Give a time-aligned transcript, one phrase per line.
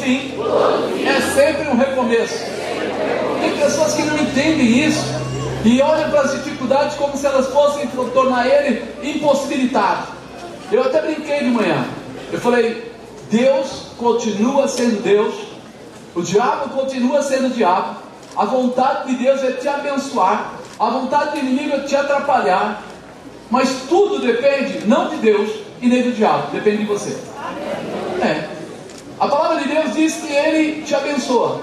[0.00, 0.34] fim
[1.06, 2.44] é sempre um recomeço.
[3.40, 5.04] Tem pessoas que não entendem isso
[5.64, 10.08] e olham para as dificuldades como se elas fossem tornar ele impossibilitado.
[10.72, 11.84] Eu até brinquei de manhã.
[12.32, 12.92] Eu falei:
[13.30, 15.34] Deus continua sendo Deus,
[16.14, 18.00] o diabo continua sendo diabo.
[18.36, 22.82] A vontade de Deus é te abençoar, a vontade do inimigo é te atrapalhar.
[23.50, 25.50] Mas tudo depende não de Deus
[25.82, 27.18] e nem do diabo, depende de você.
[28.22, 28.49] É.
[29.20, 31.60] A palavra de Deus diz que ele te abençoa.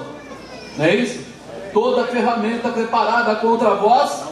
[0.78, 1.26] Não é isso?
[1.74, 4.26] Toda ferramenta preparada contra vós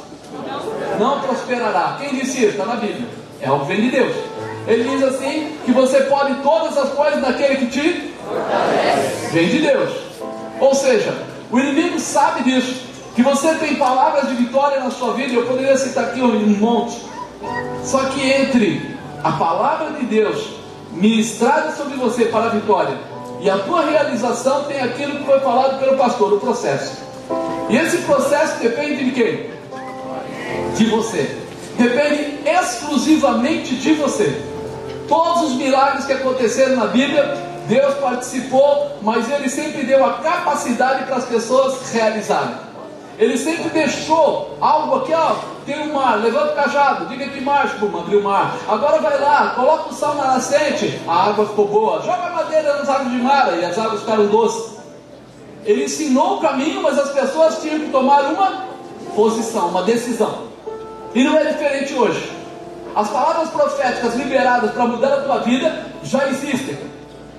[1.00, 1.98] não prosperará.
[2.00, 2.50] Quem disse isso?
[2.50, 3.08] Está na Bíblia.
[3.42, 4.16] É algo que vem de Deus.
[4.68, 8.14] Ele diz assim: que você pode todas as coisas naquele que te
[9.32, 9.90] vem de Deus.
[10.60, 11.18] Ou seja,
[11.52, 12.86] o inimigo sabe disso.
[13.16, 15.34] Que você tem palavras de vitória na sua vida.
[15.34, 17.02] Eu poderia citar aqui um monte.
[17.84, 20.48] Só que entre a palavra de Deus
[20.92, 23.15] ministrada sobre você para a vitória
[23.46, 26.98] e a tua realização tem aquilo que foi falado pelo pastor, o processo.
[27.70, 29.52] E esse processo depende de quem?
[30.76, 31.38] De você.
[31.78, 34.42] Depende exclusivamente de você.
[35.08, 37.38] Todos os milagres que aconteceram na Bíblia,
[37.68, 42.56] Deus participou, mas Ele sempre deu a capacidade para as pessoas realizarem.
[43.18, 45.36] Ele sempre deixou algo aqui, ó.
[45.66, 48.56] Tem um mar, levanta o cajado, diga que mar, bum, abriu o mar.
[48.68, 52.02] Agora vai lá, coloca o sal na nascente, a água ficou boa.
[52.02, 54.76] Joga madeira nas águas de mar e as águas ficaram doces.
[55.64, 58.66] Ele ensinou o caminho, mas as pessoas tinham que tomar uma
[59.16, 60.46] posição, uma decisão.
[61.16, 62.32] E não é diferente hoje.
[62.96, 66.78] As palavras proféticas liberadas para mudar a tua vida já existem.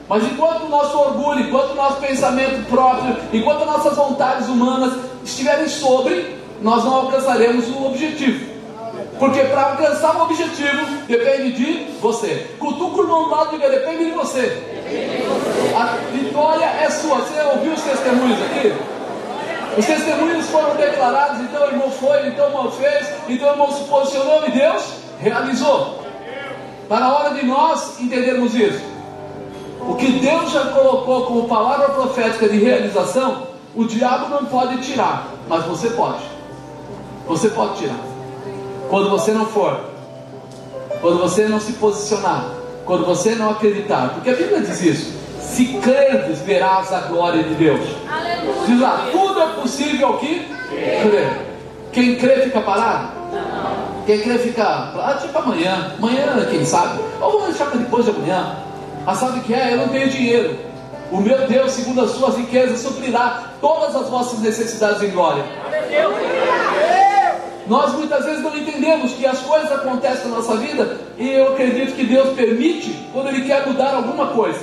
[0.08, 4.92] Mas enquanto o nosso orgulho, enquanto o nosso pensamento próprio, enquanto nossas vontades humanas
[5.30, 8.56] estiverem sobre, nós não alcançaremos o objetivo.
[9.18, 12.46] Porque para alcançar o objetivo depende de você.
[12.58, 14.62] Cutuca o irmão do lado e diga, depende de você.
[15.74, 17.18] A vitória é sua.
[17.18, 18.72] Você ouviu os testemunhos aqui?
[19.78, 23.72] Os testemunhos foram declarados, então o irmão foi, então o irmão fez, então o irmão
[23.72, 24.84] se posicionou e Deus
[25.20, 26.02] realizou.
[26.82, 28.80] Está na hora de nós entendermos isso.
[29.80, 35.28] O que Deus já colocou como palavra profética de realização, o diabo não pode tirar,
[35.48, 36.24] mas você pode.
[37.28, 37.98] Você pode tirar.
[38.88, 39.80] Quando você não for,
[41.00, 42.46] quando você não se posicionar,
[42.86, 47.54] quando você não acreditar, porque a Bíblia diz isso: se creres, verás a glória de
[47.54, 47.80] Deus.
[48.10, 48.66] Aleluia.
[48.66, 50.48] Diz lá: tudo é possível que
[51.02, 51.46] crer.
[51.92, 53.08] Quem crê fica parado?
[53.32, 54.04] Não.
[54.06, 57.00] Quem crê fica, ah, tipo amanhã, amanhã, quem sabe?
[57.20, 58.56] Ou vamos deixar para depois de amanhã.
[59.06, 59.74] Ah, sabe o que é?
[59.74, 60.56] Eu não tenho dinheiro.
[61.10, 65.44] O meu Deus, segundo as suas riquezas, suprirá todas as vossas necessidades em glória.
[67.66, 71.96] Nós muitas vezes não entendemos que as coisas acontecem na nossa vida e eu acredito
[71.96, 74.60] que Deus permite quando Ele quer mudar alguma coisa.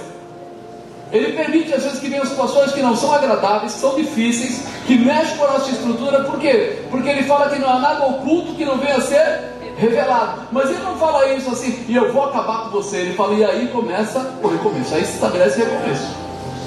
[1.11, 4.97] Ele permite às vezes que venham situações que não são agradáveis, que são difíceis, que
[4.97, 6.79] mexem com a nossa estrutura, por quê?
[6.89, 10.41] Porque Ele fala que não há nada oculto que não venha a ser revelado.
[10.51, 12.97] Mas ele não fala isso assim, e eu vou acabar com você.
[12.97, 14.95] Ele fala, e aí começa o recomeço.
[14.95, 16.15] Aí se estabelece o recomeço.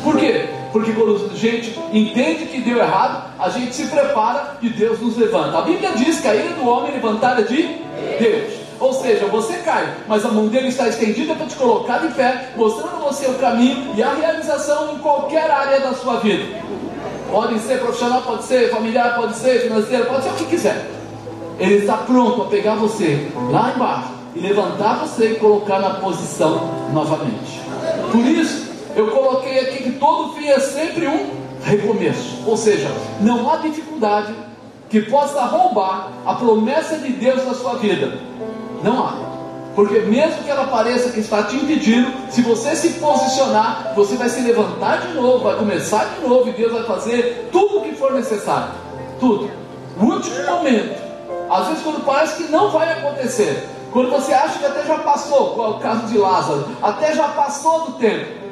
[0.03, 0.49] Por quê?
[0.77, 5.17] Porque quando a gente entende que deu errado, a gente se prepara e Deus nos
[5.17, 5.57] levanta.
[5.57, 7.63] A Bíblia diz que a ira do homem é levantada de
[8.21, 8.53] Deus.
[8.79, 12.51] Ou seja, você cai, mas a mão dele está estendida para te colocar de pé,
[12.55, 16.45] mostrando você o caminho e a realização em qualquer área da sua vida.
[17.31, 20.91] Pode ser profissional, pode ser familiar, pode ser financeiro, pode ser o que quiser.
[21.59, 26.69] Ele está pronto a pegar você lá embaixo e levantar você e colocar na posição
[26.93, 27.63] novamente.
[28.13, 28.66] Por isso,
[28.97, 31.31] eu coloquei aqui que todo fim é sempre um
[31.63, 32.43] recomeço.
[32.47, 34.35] Ou seja, não há dificuldade
[34.89, 38.19] que possa roubar a promessa de Deus na sua vida.
[38.83, 39.15] Não há.
[39.75, 44.31] Porque mesmo que ela pareça que está te impedindo, se você se posicionar, você vai
[44.31, 47.95] se levantar de novo, vai começar de novo e Deus vai fazer tudo o que
[47.95, 48.73] for necessário.
[49.21, 49.51] Tudo.
[50.01, 51.07] O último momento
[51.49, 55.51] às vezes, quando parece que não vai acontecer, quando você acha que até já passou,
[55.51, 58.46] qual é o caso de Lázaro, até já passou do tempo,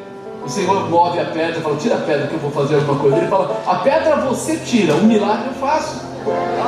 [0.45, 2.99] o Senhor move a pedra e fala: Tira a pedra que eu vou fazer alguma
[2.99, 3.17] coisa.
[3.17, 6.01] Ele fala: A pedra você tira, o milagre eu faço.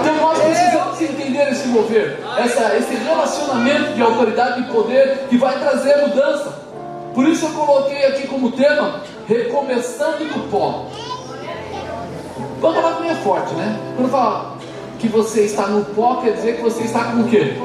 [0.00, 5.58] Então nós precisamos entender esse mover, essa, esse relacionamento de autoridade e poder que vai
[5.58, 6.66] trazer mudança.
[7.14, 10.86] Por isso eu coloquei aqui como tema recomeçando do pó.
[12.60, 13.78] Vamos falar que é forte, né?
[13.96, 14.56] Quando fala
[14.98, 17.56] que você está no pó, quer dizer que você está com o quê?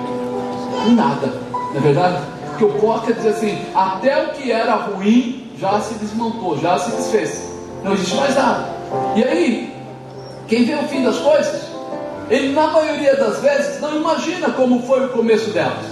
[0.83, 2.21] Com nada, não é verdade?
[2.49, 6.77] Porque o pó quer dizer assim, até o que era ruim já se desmontou, já
[6.79, 7.51] se desfez.
[7.83, 8.65] Não existe mais nada.
[9.15, 9.73] E aí,
[10.47, 11.67] quem vê o fim das coisas,
[12.29, 15.85] ele na maioria das vezes não imagina como foi o começo delas.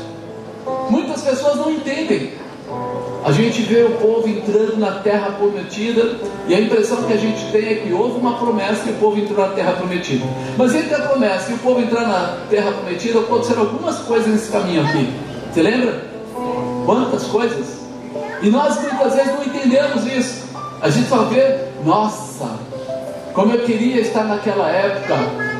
[0.89, 2.33] Muitas pessoas não entendem
[3.24, 6.16] a gente vê o povo entrando na terra prometida
[6.48, 9.19] e a impressão que a gente tem é que houve uma promessa e o povo
[9.19, 10.25] entrou na terra prometida.
[10.57, 14.50] Mas entre a promessa e o povo entrar na terra prometida, aconteceram algumas coisas nesse
[14.50, 15.13] caminho aqui.
[15.51, 16.01] Você lembra?
[16.86, 17.79] Quantas coisas?
[18.42, 20.48] E nós muitas vezes não entendemos isso.
[20.82, 22.50] A gente só vê, nossa,
[23.34, 25.16] como eu queria estar naquela época,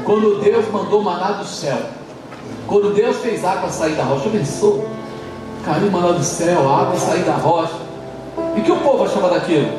[0.06, 1.78] quando Deus mandou maná do céu.
[2.68, 4.88] Quando Deus fez água sair da rocha, pensou?
[5.64, 7.74] caiu maná do céu, água sair da rocha.
[8.56, 9.70] E que o povo achava daquilo?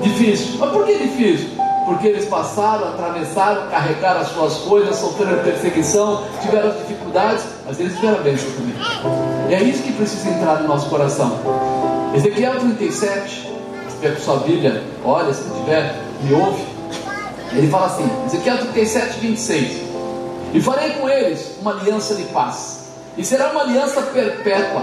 [0.00, 0.58] Difícil.
[0.58, 1.50] Mas por que difícil?
[1.84, 8.22] Porque eles passaram, atravessaram, carregaram as suas coisas, sofreram perseguição, tiveram dificuldades, mas eles tiveram
[8.22, 8.74] bênção também.
[9.50, 11.36] E é isso que precisa entrar no nosso coração.
[12.14, 13.48] Ezequiel 37,
[13.88, 16.62] se tiver sua Bíblia, olha, se tiver, me ouve.
[17.52, 19.82] Ele fala assim, Ezequiel 37, 26.
[20.52, 22.82] E farei com eles uma aliança de paz
[23.16, 24.82] e será uma aliança perpétua.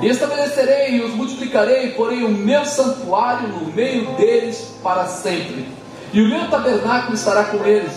[0.00, 5.68] E estabelecerei e os multiplicarei, porém o meu santuário no meio deles para sempre.
[6.12, 7.92] E o meu tabernáculo estará com eles.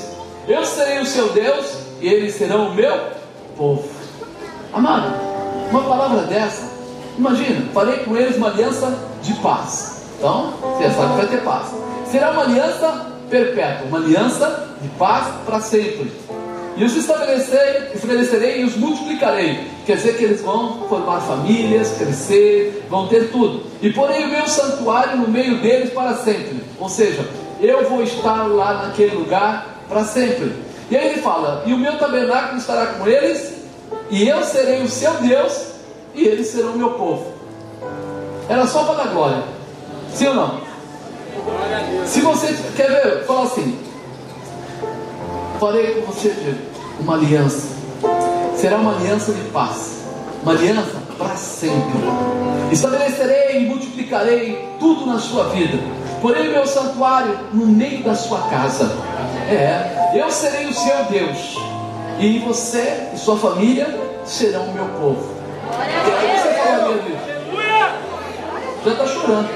[0.48, 3.12] Eu serei o seu Deus e eles serão o meu
[3.58, 3.90] povo.
[4.72, 5.16] Amado,
[5.72, 6.75] uma palavra dessa,
[7.18, 10.04] imagina, farei com eles uma aliança de paz.
[10.18, 11.68] Então, você sabe que vai ter paz.
[12.10, 16.12] Será uma aliança perpétua, uma aliança de paz para sempre.
[16.78, 19.68] E os estabelecerei, estabelecerei e os multiplicarei.
[19.86, 23.64] Quer dizer que eles vão formar famílias, crescer, vão ter tudo.
[23.82, 26.62] E porei o meu santuário no meio deles para sempre.
[26.80, 27.26] Ou seja,
[27.62, 30.52] eu vou estar lá naquele lugar para sempre.
[30.90, 33.54] E aí ele fala: E o meu tabernáculo estará com eles,
[34.10, 35.75] e eu serei o seu Deus,
[36.16, 37.34] e eles serão meu povo.
[38.48, 39.44] Era só para dar glória.
[40.14, 40.62] Sim ou não?
[42.06, 43.78] Se você quer ver, fala assim:
[45.60, 46.34] farei com você
[47.00, 47.76] uma aliança.
[48.56, 50.00] Será uma aliança de paz,
[50.42, 52.00] uma aliança para sempre.
[52.72, 55.78] Estabelecerei e multiplicarei tudo na sua vida.
[56.22, 58.92] Porém, meu santuário no meio da sua casa.
[59.50, 61.58] É, eu serei o seu Deus.
[62.20, 63.88] E você e sua família
[64.26, 65.36] serão o meu povo.
[68.86, 69.50] Já está chorando.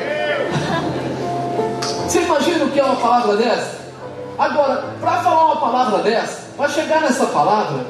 [2.07, 3.79] Você imagina o que é uma palavra dessa?
[4.39, 7.85] Agora, para falar uma palavra dessa, para chegar nessa palavra,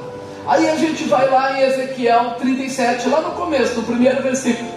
[0.45, 4.69] aí a gente vai lá em Ezequiel 37, lá no começo, no primeiro versículo.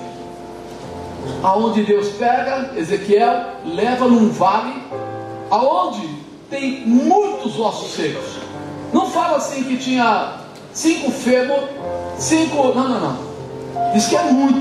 [1.43, 4.81] Aonde Deus pega Ezequiel, leva num vale,
[5.51, 6.09] aonde
[6.49, 8.37] tem muitos ossos secos.
[8.93, 10.35] Não fala assim que tinha
[10.73, 11.65] cinco fêmur,
[12.19, 12.69] cinco.
[12.75, 13.32] Não, não, não.
[13.93, 14.61] Diz que é muito.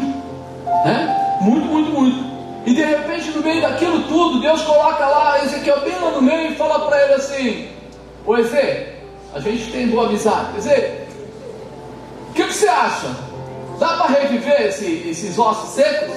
[0.85, 1.37] Né?
[1.41, 2.31] Muito, muito, muito.
[2.65, 6.51] E de repente, no meio daquilo tudo, Deus coloca lá Ezequiel bem lá no meio
[6.51, 7.69] e fala para ele assim:
[8.25, 8.85] Ô Eze,
[9.33, 10.57] a gente tem boa amizade.
[10.57, 10.69] Eze,
[12.29, 13.07] o que, que, você acha?
[13.79, 16.15] Dá para reviver esse, esses ossos secos?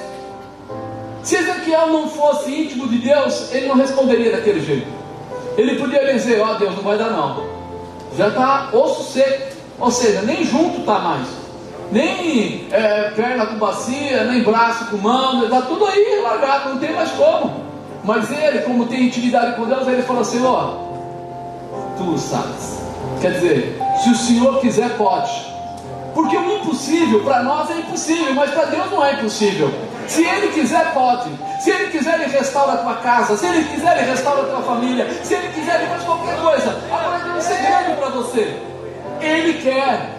[1.23, 4.87] Se Ezequiel não fosse íntimo de Deus, ele não responderia daquele jeito.
[5.57, 7.43] Ele podia dizer: Ó oh, Deus, não vai dar não.
[8.15, 9.55] Já está osso seco.
[9.79, 11.44] Ou seja, nem junto está mais
[11.91, 16.93] nem é, perna com bacia, nem braço com mão, está tudo aí largado, não tem
[16.93, 17.65] mais como.
[18.03, 20.73] Mas ele, como tem intimidade com Deus, ele fala assim: ó,
[21.97, 22.79] tu sabes.
[23.21, 25.53] Quer dizer, se o Senhor quiser, pode.
[26.13, 29.69] Porque o impossível para nós é impossível, mas para Deus não é impossível.
[30.07, 31.29] Se Ele quiser, pode.
[31.59, 33.35] Se Ele quiser, Ele restaura a tua casa.
[33.35, 35.07] Se Ele quiser, Ele restaura a tua família.
[35.23, 36.77] Se Ele quiser, Ele faz qualquer coisa.
[36.91, 38.61] Agora tem um segredo para você.
[39.19, 40.14] Ele quer.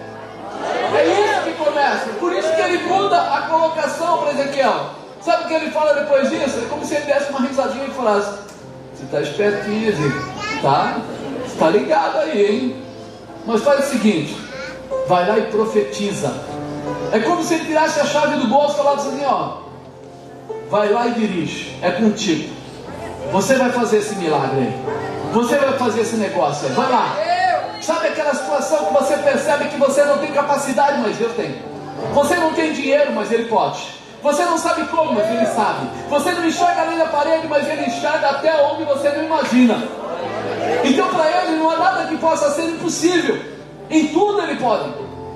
[0.95, 2.09] É isso que começa.
[2.19, 4.91] Por isso que ele muda a colocação para Ezequiel.
[5.21, 6.59] Sabe o que ele fala depois disso?
[6.59, 8.39] É como se ele desse uma risadinha e falasse:
[8.93, 9.93] Você está espertinho.
[10.61, 10.97] Tá?
[11.43, 12.83] Você está ligado aí, hein?
[13.45, 14.37] Mas faz o seguinte:
[15.07, 16.33] vai lá e profetiza.
[17.11, 19.57] É como se ele tirasse a chave do bolso e falasse assim: Ó,
[20.69, 21.77] vai lá e dirige.
[21.81, 22.53] É contigo.
[23.31, 24.81] Você vai fazer esse milagre aí.
[25.33, 26.73] Você vai fazer esse negócio aí.
[26.73, 27.36] Vai lá.
[27.87, 31.55] Sabe aquela situação que você percebe que você não tem capacidade, mas Deus tem.
[32.13, 33.79] Você não tem dinheiro, mas Ele pode.
[34.21, 35.87] Você não sabe como, mas Ele sabe.
[36.09, 39.81] Você não enxerga além da parede, mas Ele enxerga até onde você não imagina.
[40.83, 43.39] Então, para Ele não há nada que possa ser impossível.
[43.89, 44.89] Em tudo Ele pode.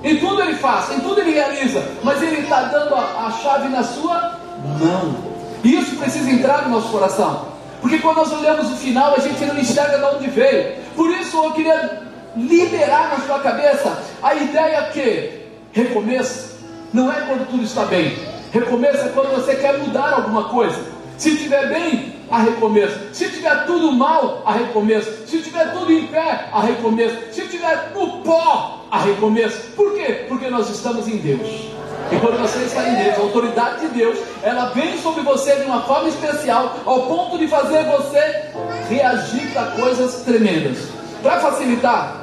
[0.04, 0.90] Em tudo Ele faz.
[0.90, 1.82] Em tudo Ele realiza.
[2.04, 4.38] Mas Ele está dando a, a chave na sua
[4.78, 5.16] mão.
[5.64, 7.46] E isso precisa entrar no nosso coração.
[7.80, 10.82] Porque quando nós olhamos o final, a gente não enxerga de onde veio.
[10.94, 16.52] Por isso eu queria liberar na sua cabeça a ideia que recomeço
[16.92, 18.16] não é quando tudo está bem.
[18.52, 20.78] Recomeço é quando você quer mudar alguma coisa.
[21.16, 22.98] Se estiver bem, a recomeço.
[23.12, 25.26] Se tiver tudo mal, a recomeço.
[25.26, 27.16] Se tiver tudo em pé, a recomeço.
[27.32, 29.70] Se tiver no pó, a recomeço.
[29.76, 30.26] Por quê?
[30.28, 31.72] Porque nós estamos em Deus.
[32.10, 35.62] E quando você está em Deus, a autoridade de Deus, ela vem sobre você de
[35.62, 38.50] uma forma especial, ao ponto de fazer você
[38.88, 40.88] reagir para coisas tremendas.
[41.22, 42.21] Para facilitar,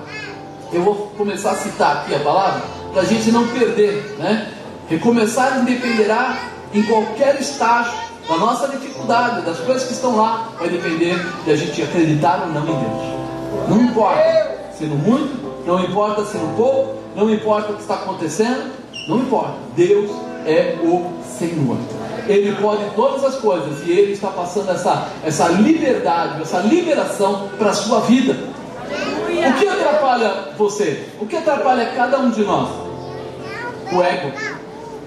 [0.71, 2.61] eu vou começar a citar aqui a palavra,
[2.93, 4.51] para a gente não perder, né?
[4.87, 6.37] Recomeçar dependerá
[6.73, 7.93] em qualquer estágio
[8.27, 12.49] da nossa dificuldade, das coisas que estão lá, vai depender de a gente acreditar ou
[12.49, 13.67] não em Deus.
[13.69, 18.71] Não importa sendo muito, não importa sendo pouco, não importa o que está acontecendo,
[19.07, 19.55] não importa.
[19.75, 20.11] Deus
[20.45, 21.77] é o Senhor.
[22.27, 27.71] Ele pode todas as coisas e Ele está passando essa, essa liberdade, essa liberação para
[27.71, 28.37] a sua vida.
[29.47, 31.07] O que atrapalha você?
[31.19, 32.69] O que atrapalha cada um de nós?
[33.91, 34.31] O ego,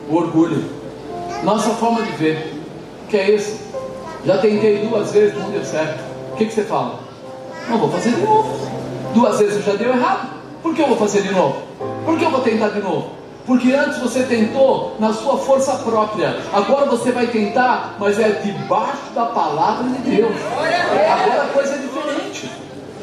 [0.08, 0.64] o orgulho,
[1.42, 2.52] nossa forma de ver.
[3.08, 3.60] Que é isso?
[4.24, 6.00] Já tentei duas vezes, não deu certo.
[6.32, 7.00] O que, que você fala?
[7.68, 8.48] Não vou fazer de novo.
[9.14, 10.30] Duas vezes já deu errado.
[10.62, 11.62] Por que eu vou fazer de novo?
[12.04, 13.10] Por que eu vou tentar de novo?
[13.46, 19.10] Porque antes você tentou na sua força própria, agora você vai tentar, mas é debaixo
[19.14, 20.32] da palavra de Deus.
[20.52, 22.01] Agora a coisa é diferente.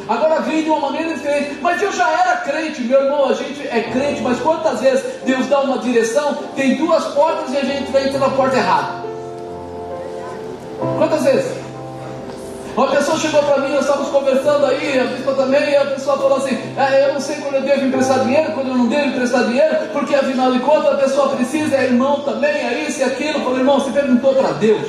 [0.10, 1.60] Agora vem de uma maneira diferente.
[1.62, 3.30] Mas eu já era crente, meu irmão.
[3.30, 7.58] A gente é crente, mas quantas vezes Deus dá uma direção, tem duas portas e
[7.58, 9.04] a gente entrar na porta errada?
[10.98, 11.60] Quantas vezes?
[12.76, 16.18] Uma pessoa chegou para mim, nós estávamos conversando aí, a bispa também, e a pessoa
[16.18, 19.10] falou assim: é, Eu não sei quando eu devo emprestar dinheiro, quando eu não devo
[19.10, 23.04] emprestar dinheiro, porque afinal de contas a pessoa precisa, é irmão também, é isso e
[23.04, 23.40] aquilo.
[23.40, 24.88] Eu falei: Irmão, você perguntou para Deus.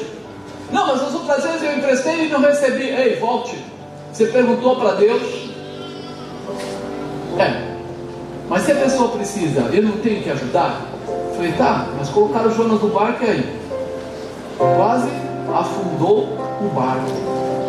[0.73, 2.89] Não, mas as outras vezes eu emprestei e não recebi.
[2.89, 3.70] Ei, volte.
[4.13, 5.51] Você perguntou para Deus.
[7.39, 7.71] É.
[8.49, 10.83] Mas se a pessoa precisa, eu não tenho que ajudar?
[11.37, 13.61] Falei: Tá, mas colocaram Jonas no barco aí?
[14.59, 15.09] Quase
[15.55, 17.11] afundou o barco.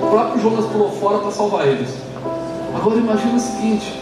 [0.04, 1.90] O próprio Jonas pulou fora para salvar eles.
[2.76, 4.02] Agora imagine o seguinte: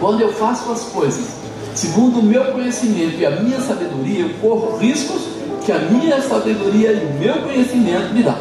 [0.00, 1.42] quando eu faço as coisas
[1.74, 5.22] segundo o meu conhecimento e a minha sabedoria, eu corro riscos
[5.64, 8.36] que a minha sabedoria e o meu conhecimento me dá.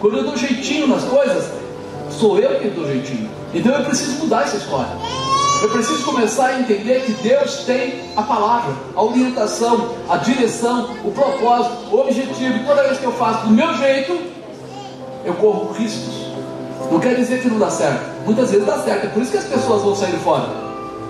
[0.00, 1.50] Quando eu dou jeitinho nas coisas,
[2.18, 3.28] sou eu que dou jeitinho.
[3.52, 4.90] Então eu preciso mudar essa história.
[5.62, 11.10] Eu preciso começar a entender que Deus tem a palavra, a orientação, a direção, o
[11.10, 12.66] propósito, o objetivo.
[12.66, 14.18] Toda vez que eu faço do meu jeito,
[15.24, 16.26] eu corro riscos.
[16.90, 18.26] Não quer dizer que não dá certo.
[18.26, 19.06] Muitas vezes dá certo.
[19.06, 20.48] É por isso que as pessoas vão sair fora.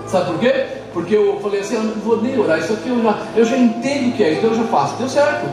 [0.07, 0.65] Sabe por quê?
[0.93, 2.59] Porque eu falei assim, eu não vou nem orar.
[2.59, 4.95] Isso aqui eu já, eu já entendo o que é, então eu já faço.
[4.95, 5.49] Deu certo.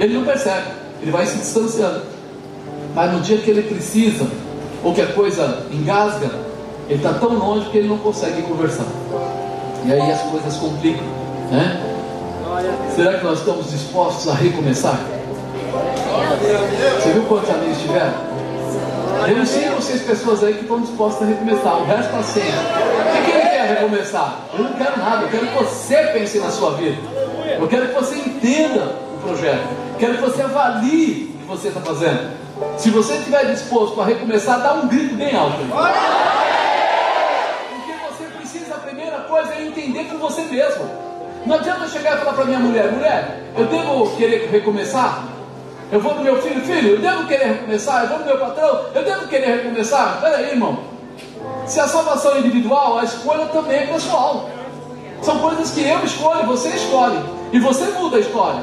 [0.00, 0.66] Ele não percebe.
[1.00, 2.02] Ele vai se distanciando.
[2.94, 4.26] Mas no dia que ele precisa,
[4.82, 6.30] ou que a coisa engasga,
[6.88, 8.86] ele está tão longe que ele não consegue conversar.
[9.84, 11.06] E aí as coisas complicam.
[11.50, 11.80] Né?
[12.94, 14.98] Será que nós estamos dispostos a recomeçar?
[17.00, 18.32] Você viu quantos amigos tiveram?
[19.28, 21.76] Eu não sei vocês pessoas aí que estão dispostas a recomeçar.
[21.80, 22.42] O resto está sem.
[22.42, 24.40] O que ele quer recomeçar?
[24.52, 25.22] Eu não quero nada.
[25.22, 26.96] Eu quero que você pense na sua vida.
[27.58, 29.68] Eu quero que você entenda o projeto.
[29.92, 32.32] Eu quero que você avalie o que você está fazendo.
[32.76, 35.56] Se você estiver disposto a recomeçar, dá um grito bem alto.
[37.70, 40.84] Porque você precisa, a primeira coisa é entender com você mesmo.
[41.46, 45.24] Não adianta chegar e falar para minha mulher, mulher, eu devo querer recomeçar?
[45.90, 48.04] Eu vou no meu filho, filho, eu devo querer recomeçar?
[48.04, 50.20] Eu vou no meu patrão, eu devo querer recomeçar?
[50.20, 50.78] Peraí, irmão.
[51.66, 54.48] Se a salvação é individual, a escolha também é pessoal.
[55.20, 57.18] São coisas que eu escolho, você escolhe.
[57.52, 58.62] E você muda a história.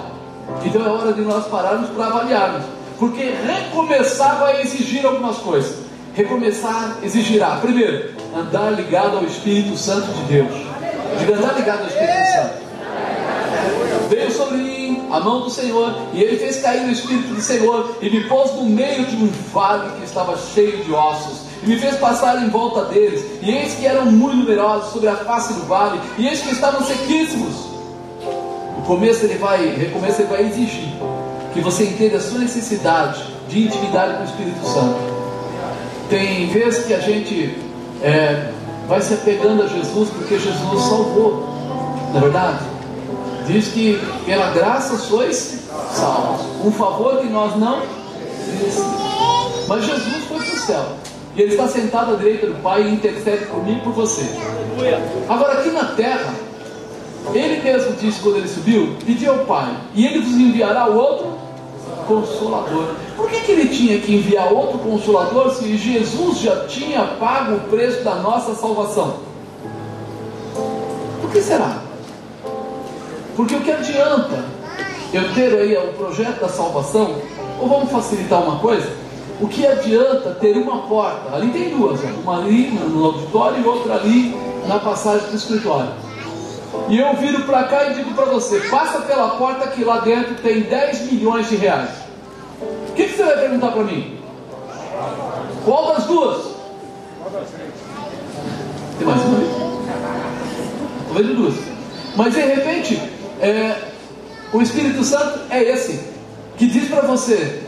[0.63, 2.63] Então é hora de nós pararmos para avaliarmos.
[3.00, 5.77] Porque recomeçar vai exigir algumas coisas.
[6.13, 10.51] Recomeçar exigirá, primeiro, andar ligado ao Espírito Santo de Deus.
[11.18, 12.70] De andar ligado ao Espírito Santo.
[14.10, 17.96] Veio sobre mim a mão do Senhor, e ele fez cair o Espírito do Senhor,
[18.01, 21.77] e me pôs no meio de um vale que estava cheio de ossos, e me
[21.77, 25.65] fez passar em volta deles, e eis que eram muito numerosos sobre a face do
[25.68, 27.56] vale, e eis que estavam sequíssimos.
[28.77, 30.89] O começo ele vai, recomeço ele vai exigir
[31.53, 34.96] que você entenda a sua necessidade de intimidade com o Espírito Santo.
[36.10, 37.58] Tem vezes que a gente
[38.01, 38.51] é,
[38.88, 41.48] vai se apegando a Jesus porque Jesus salvou,
[42.12, 42.60] não é verdade?
[43.46, 47.82] Diz que pela graça sois salvos, um favor que nós não.
[49.68, 50.86] Mas Jesus foi para o céu
[51.36, 54.25] e Ele está sentado à direita do Pai e intercede por mim e por você.
[55.27, 56.34] Agora aqui na terra,
[57.34, 61.38] Ele mesmo disse quando Ele subiu: Pedi ao Pai, e Ele vos enviará o outro
[62.10, 62.96] consolador.
[63.16, 67.60] Por que, que ele tinha que enviar outro consolador se Jesus já tinha pago o
[67.70, 69.18] preço da nossa salvação?
[71.22, 71.84] Por que será?
[73.36, 74.44] Porque o que adianta
[75.13, 77.16] eu ter aí o projeto da salvação?
[77.62, 78.89] Ou vamos facilitar uma coisa?
[79.39, 81.36] O que adianta ter uma porta?
[81.36, 84.36] Ali tem duas, uma ali no auditório e outra ali
[84.68, 86.09] na passagem do escritório.
[86.90, 90.36] E eu viro para cá e digo para você: passa pela porta que lá dentro
[90.36, 91.90] tem 10 milhões de reais.
[92.90, 94.20] O que, que você vai perguntar para mim?
[95.66, 96.56] Qual das duas?
[98.98, 99.40] Tem mais uma?
[101.14, 101.56] Vendo duas.
[102.16, 103.02] Mas de repente,
[103.40, 103.76] é,
[104.52, 106.10] o Espírito Santo é esse
[106.58, 107.64] que diz para você: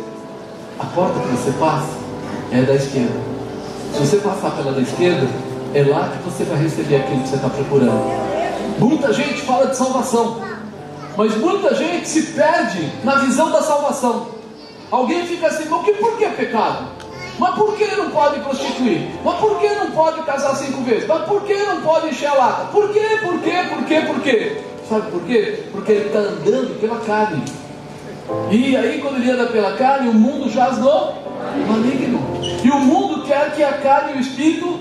[0.79, 1.89] a porta que você passa
[2.51, 3.19] é da esquerda.
[3.93, 5.27] Se você passar pela da esquerda,
[5.73, 8.40] é lá que você vai receber aquilo que você está procurando.
[8.79, 10.41] Muita gente fala de salvação,
[11.17, 14.27] mas muita gente se perde na visão da salvação.
[14.89, 16.85] Alguém fica assim, mas por que pecado?
[17.39, 19.09] Mas por que não pode prostituir?
[19.23, 21.07] Mas por que não pode casar cinco vezes?
[21.07, 22.65] Mas por que não pode encher a lata?
[22.65, 23.19] Por quê?
[23.23, 23.51] Por quê?
[23.69, 24.01] Por quê?
[24.01, 24.61] Por quê?
[24.87, 25.63] Sabe por quê?
[25.71, 27.43] Porque ele está andando pela carne.
[28.51, 31.13] E aí, quando ele anda pela carne, o mundo jaz no
[31.67, 32.19] maligno.
[32.63, 34.79] E o mundo quer que a carne e o espírito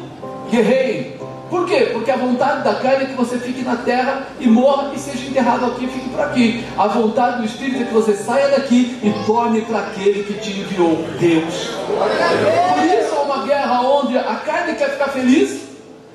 [0.50, 1.20] guerreiem.
[1.50, 1.90] Por quê?
[1.92, 5.28] Porque a vontade da carne é que você fique na terra e morra e seja
[5.28, 6.64] enterrado aqui e fique por aqui.
[6.78, 10.61] A vontade do Espírito é que você saia daqui e torne para aquele que te
[10.61, 11.71] enviou, Deus.
[11.88, 15.62] Por isso há uma guerra onde a carne quer ficar feliz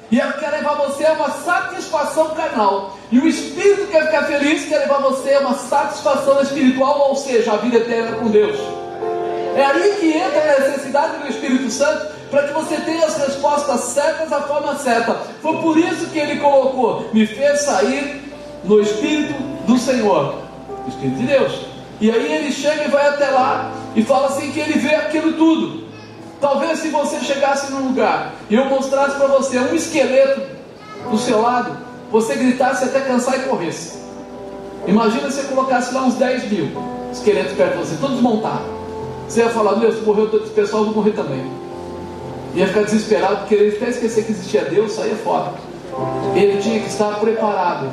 [0.09, 2.97] e ela quer levar você a uma satisfação carnal.
[3.11, 7.51] E o Espírito quer ficar feliz, quer levar você a uma satisfação espiritual, ou seja,
[7.51, 8.57] a vida eterna com Deus.
[9.57, 13.79] É aí que entra a necessidade do Espírito Santo para que você tenha as respostas
[13.81, 15.15] certas da forma certa.
[15.41, 19.33] Foi por isso que ele colocou: me fez sair no Espírito
[19.67, 20.35] do Senhor,
[20.85, 21.75] o Espírito de Deus.
[22.01, 25.33] E aí ele chega e vai até lá e fala assim que ele vê aquilo
[25.33, 25.85] tudo.
[26.41, 30.41] Talvez se você chegasse num lugar e eu mostrasse para você um esqueleto
[31.09, 31.77] do seu lado,
[32.11, 34.03] você gritasse até cansar e corresse.
[34.85, 36.71] Imagina se você colocasse lá uns 10 mil
[37.11, 38.67] esqueletos perto de você, todos montados.
[39.27, 41.49] Você ia falar, meu, se morreu todo esse pessoal, vou morrer também.
[42.55, 45.51] Ia ficar desesperado, querer até esquecer que existia Deus, saía fora.
[46.33, 47.89] Ele tinha que estar preparado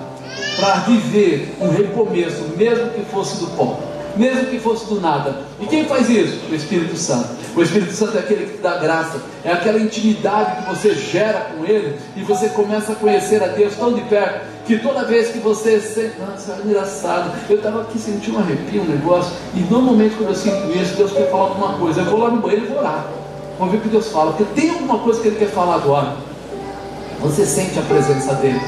[0.57, 3.81] para viver um recomeço, mesmo que fosse do pó,
[4.17, 5.43] mesmo que fosse do nada.
[5.61, 6.39] E quem faz isso?
[6.51, 7.29] O Espírito Santo.
[7.57, 11.65] O Espírito Santo é aquele que dá graça, é aquela intimidade que você gera com
[11.65, 15.39] Ele e você começa a conhecer a Deus tão de perto que toda vez que
[15.39, 20.15] você sente, nossa, é engraçado, eu estava aqui sentindo um arrepio, um negócio, e normalmente
[20.15, 22.69] quando eu sinto isso, Deus quer falar alguma coisa, eu vou lá no banheiro e
[22.69, 23.22] vou orar.
[23.59, 26.17] Vamos ver o que Deus fala, porque tem alguma coisa que Ele quer falar agora.
[27.21, 28.61] Você sente a presença dele.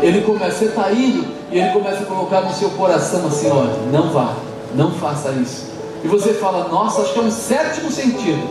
[0.00, 3.74] Ele começa, você está indo e ele começa a colocar no seu coração assim: olha,
[3.92, 4.34] não vá,
[4.74, 5.66] não faça isso.
[6.04, 8.48] E você fala, nossa, acho que é um sétimo sentido.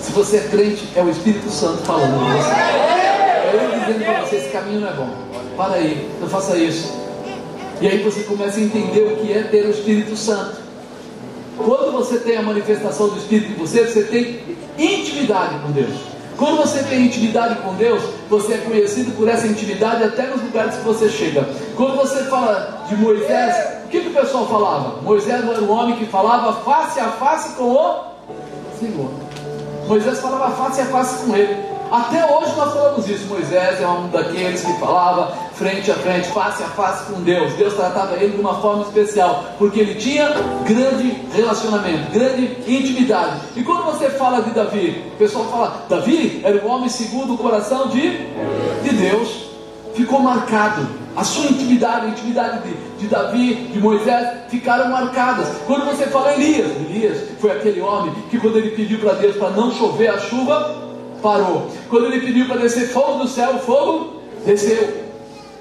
[0.00, 2.50] Se você é crente, é o Espírito Santo falando com você.
[2.50, 5.08] É ele dizendo para você: esse caminho não é bom.
[5.56, 6.92] Para aí, não faça isso.
[7.80, 10.67] E aí você começa a entender o que é ter o Espírito Santo.
[11.58, 14.40] Quando você tem a manifestação do Espírito em você, você tem
[14.78, 15.94] intimidade com Deus.
[16.36, 20.76] Quando você tem intimidade com Deus, você é conhecido por essa intimidade até nos lugares
[20.76, 21.48] que você chega.
[21.76, 25.02] Quando você fala de Moisés, o que, que o pessoal falava?
[25.02, 28.04] Moisés era um homem que falava face a face com o
[28.78, 29.10] Senhor.
[29.88, 31.56] Moisés falava face a face com ele.
[31.90, 33.26] Até hoje nós falamos isso.
[33.28, 37.52] Moisés é um daqueles que falava frente a frente, face a face com Deus.
[37.54, 40.28] Deus tratava ele de uma forma especial, porque ele tinha
[40.64, 43.40] grande relacionamento, grande intimidade.
[43.56, 47.38] E quando você fala de Davi, o pessoal fala: Davi era o homem segundo o
[47.38, 48.18] coração de,
[48.82, 49.48] de Deus.
[49.94, 50.86] Ficou marcado.
[51.16, 55.48] A sua intimidade, a intimidade de, de Davi, de Moisés, ficaram marcadas.
[55.66, 59.50] Quando você fala Elias, Elias foi aquele homem que, quando ele pediu para Deus para
[59.50, 60.87] não chover a chuva,
[61.22, 61.70] parou.
[61.88, 65.06] Quando ele pediu para descer fogo do céu, fogo desceu.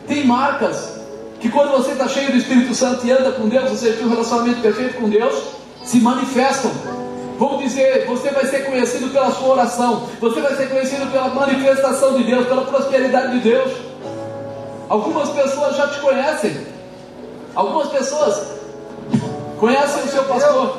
[0.08, 0.98] Tem marcas
[1.40, 4.10] que quando você está cheio do Espírito Santo e anda com Deus, você tem um
[4.10, 5.36] relacionamento perfeito com Deus,
[5.84, 6.72] se manifestam.
[7.38, 12.18] Vamos dizer, você vai ser conhecido pela sua oração, você vai ser conhecido pela manifestação
[12.18, 13.72] de Deus, pela prosperidade de Deus.
[14.90, 16.58] Algumas pessoas já te conhecem,
[17.54, 18.48] algumas pessoas
[19.60, 20.78] conhecem o seu pastor,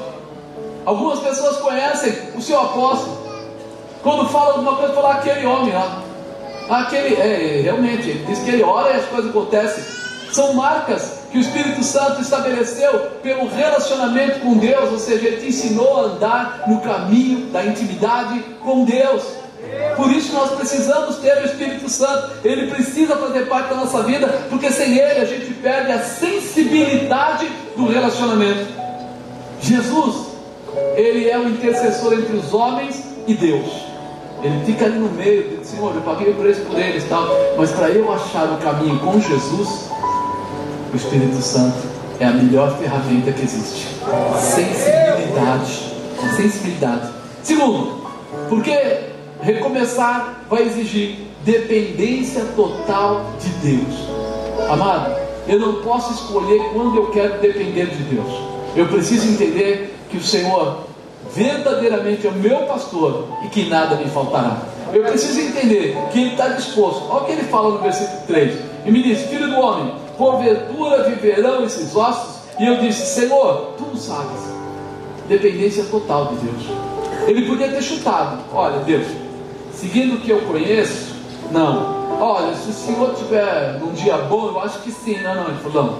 [0.84, 3.17] algumas pessoas conhecem o seu apóstolo,
[4.02, 6.02] quando fala alguma coisa, fala aquele homem lá.
[6.68, 9.82] Aquele, é, realmente, diz que ele ora e as coisas acontecem.
[10.32, 15.48] São marcas que o Espírito Santo estabeleceu pelo relacionamento com Deus, ou seja, ele te
[15.48, 19.22] ensinou a andar no caminho da intimidade com Deus.
[19.96, 24.26] Por isso nós precisamos ter o Espírito Santo, ele precisa fazer parte da nossa vida,
[24.48, 28.66] porque sem ele a gente perde a sensibilidade do relacionamento.
[29.60, 30.28] Jesus,
[30.94, 33.87] ele é o intercessor entre os homens e Deus.
[34.42, 37.26] Ele fica ali no meio, diz, Senhor, eu paguei o preço por eles tal.
[37.56, 39.90] Mas para eu achar o caminho com Jesus,
[40.92, 41.76] o Espírito Santo
[42.20, 43.88] é a melhor ferramenta que existe.
[44.38, 45.92] Sensibilidade.
[46.36, 47.10] Sensibilidade.
[47.42, 48.02] Segundo,
[48.48, 48.78] porque
[49.40, 53.94] recomeçar vai exigir dependência total de Deus.
[54.68, 55.14] Amado,
[55.46, 58.32] eu não posso escolher quando eu quero depender de Deus.
[58.76, 60.87] Eu preciso entender que o Senhor
[61.34, 64.58] verdadeiramente é o meu pastor e que nada me faltará.
[64.92, 67.04] Eu preciso entender que Ele está disposto.
[67.10, 68.58] Olha o que ele fala no versículo 3.
[68.86, 72.38] E me diz: Filho do homem, porventura viverão esses ossos?
[72.58, 74.40] E eu disse: Senhor, tu sabes.
[75.28, 76.62] Dependência total de Deus.
[77.26, 79.06] Ele podia ter chutado: Olha, Deus,
[79.72, 81.14] seguindo o que eu conheço,
[81.50, 81.98] não.
[82.20, 85.20] Olha, se o Senhor tiver num dia bom, eu acho que sim.
[85.22, 85.48] Não, não.
[85.48, 85.98] Ele falou: Não.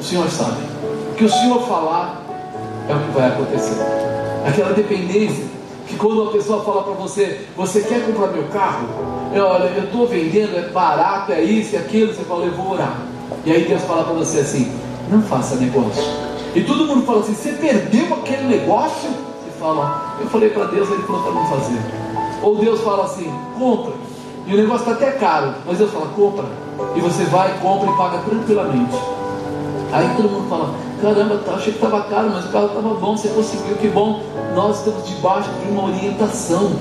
[0.00, 0.62] O Senhor sabe.
[1.10, 2.22] O que o Senhor falar
[2.88, 3.74] é o que vai acontecer.
[4.46, 5.44] Aquela dependência
[5.86, 8.88] que quando uma pessoa fala para você, você quer comprar meu carro?
[9.32, 12.72] Eu, olha, eu estou vendendo, é barato, é isso e aquilo, você fala, eu vou
[12.72, 12.96] orar.
[13.44, 14.72] E aí Deus fala para você assim,
[15.10, 16.02] não faça negócio.
[16.54, 19.10] E todo mundo fala assim, você perdeu aquele negócio?
[19.10, 21.80] Você fala, eu falei para Deus, ele falou para não fazer.
[22.42, 23.92] Ou Deus fala assim, compra.
[24.46, 26.44] E o negócio está até caro, mas Deus fala, compra.
[26.94, 28.96] E você vai, compra e paga tranquilamente.
[29.92, 33.16] Aí todo mundo fala, caramba, tá, achei que estava caro, mas o carro estava bom,
[33.16, 34.22] você conseguiu, que bom.
[34.54, 36.72] Nós estamos debaixo de uma orientação.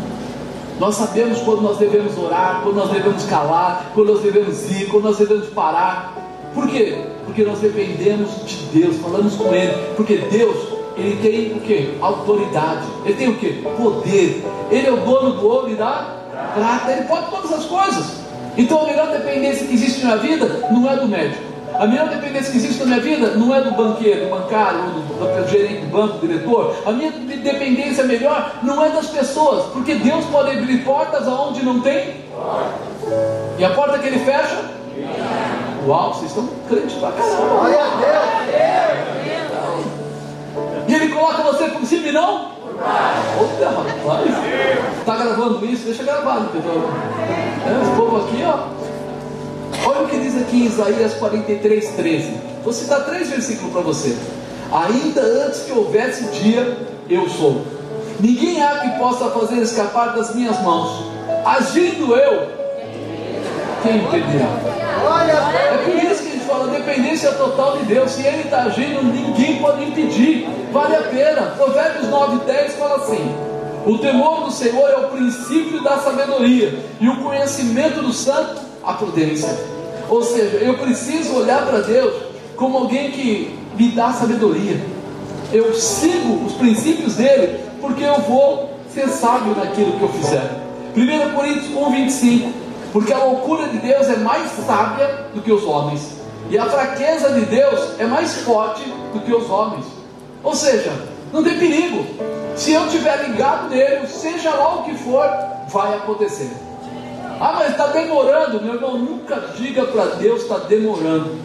[0.80, 5.04] Nós sabemos quando nós devemos orar, quando nós devemos calar, quando nós devemos ir, quando
[5.06, 6.13] nós devemos parar.
[6.54, 6.98] Por quê?
[7.26, 9.74] Porque nós dependemos de Deus, falamos com Ele.
[9.96, 10.58] Porque Deus,
[10.98, 11.98] Ele tem o que?
[12.02, 12.88] Autoridade.
[13.06, 13.62] Ele tem o que?
[13.78, 14.44] Poder.
[14.70, 16.15] Ele é o dono do ouro e da
[16.54, 16.91] prata.
[16.91, 18.26] Ele pode todas as coisas.
[18.58, 21.44] Então a melhor dependência que existe na vida não é do médico.
[21.80, 25.44] A melhor dependência que existe na minha vida não é do banqueiro, do bancário, do,
[25.44, 26.76] do, gerente do banco, do diretor.
[26.86, 31.82] A minha dependência melhor não é das pessoas, porque Deus pode abrir portas aonde não
[31.82, 32.24] tem.
[33.58, 34.64] E a porta que ele fecha?
[35.86, 37.36] Uau, vocês estão crentes pra caramba.
[37.36, 38.36] Glória a Deus.
[40.88, 42.52] E ele coloca você por cima e não?
[42.78, 44.32] Olha, rapaz.
[45.00, 45.86] Está gravando isso?
[45.86, 46.76] Deixa gravado, pessoal.
[47.66, 48.85] É, esse povo aqui, ó.
[49.84, 52.34] Olha o que diz aqui em Isaías 43, 13.
[52.64, 54.16] Vou citar três versículos para você.
[54.72, 56.78] Ainda antes que houvesse dia,
[57.10, 57.62] eu sou.
[58.20, 61.12] Ninguém há que possa fazer escapar das minhas mãos.
[61.46, 62.48] Agindo eu,
[63.84, 64.48] quem impedirá?
[65.74, 68.12] É por isso que a gente fala dependência total de Deus.
[68.12, 70.48] Se Ele está agindo, ninguém pode impedir.
[70.72, 71.42] Vale a pena.
[71.58, 73.36] Provérbios 9, 10 fala assim:
[73.86, 78.93] O temor do Senhor é o princípio da sabedoria, e o conhecimento do santo, a
[78.93, 79.50] prudência.
[80.10, 82.13] Ou seja, eu preciso olhar para Deus
[82.56, 84.80] como alguém que me dá sabedoria.
[85.52, 90.65] Eu sigo os princípios dele, porque eu vou ser sábio naquilo que eu fizer.
[90.95, 92.65] 1 Coríntios 1, 25.
[92.93, 96.15] Porque a loucura de Deus é mais sábia do que os homens,
[96.50, 99.86] e a fraqueza de Deus é mais forte do que os homens.
[100.41, 100.93] Ou seja,
[101.34, 102.06] não tem perigo.
[102.56, 105.28] Se eu estiver ligado nele, seja lá o que for,
[105.67, 106.52] vai acontecer.
[107.39, 108.98] Ah, mas está demorando, meu irmão.
[108.98, 111.36] Nunca diga para Deus está demorando.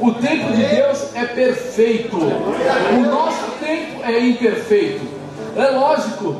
[0.00, 2.16] O tempo de Deus é perfeito.
[2.16, 5.04] O nosso tempo é imperfeito.
[5.56, 6.36] É lógico.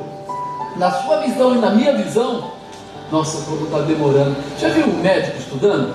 [0.77, 2.53] Na sua visão e na minha visão,
[3.11, 4.37] nossa, como está demorando.
[4.59, 5.95] Já viu um médico estudando?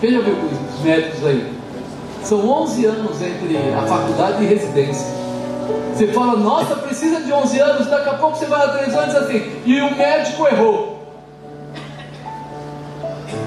[0.00, 1.52] Quem já viu os médicos aí?
[2.22, 5.06] São 11 anos entre a faculdade e residência.
[5.92, 9.14] Você fala, nossa, precisa de 11 anos, daqui a pouco você vai a 3 anos
[9.14, 10.93] assim, e o médico errou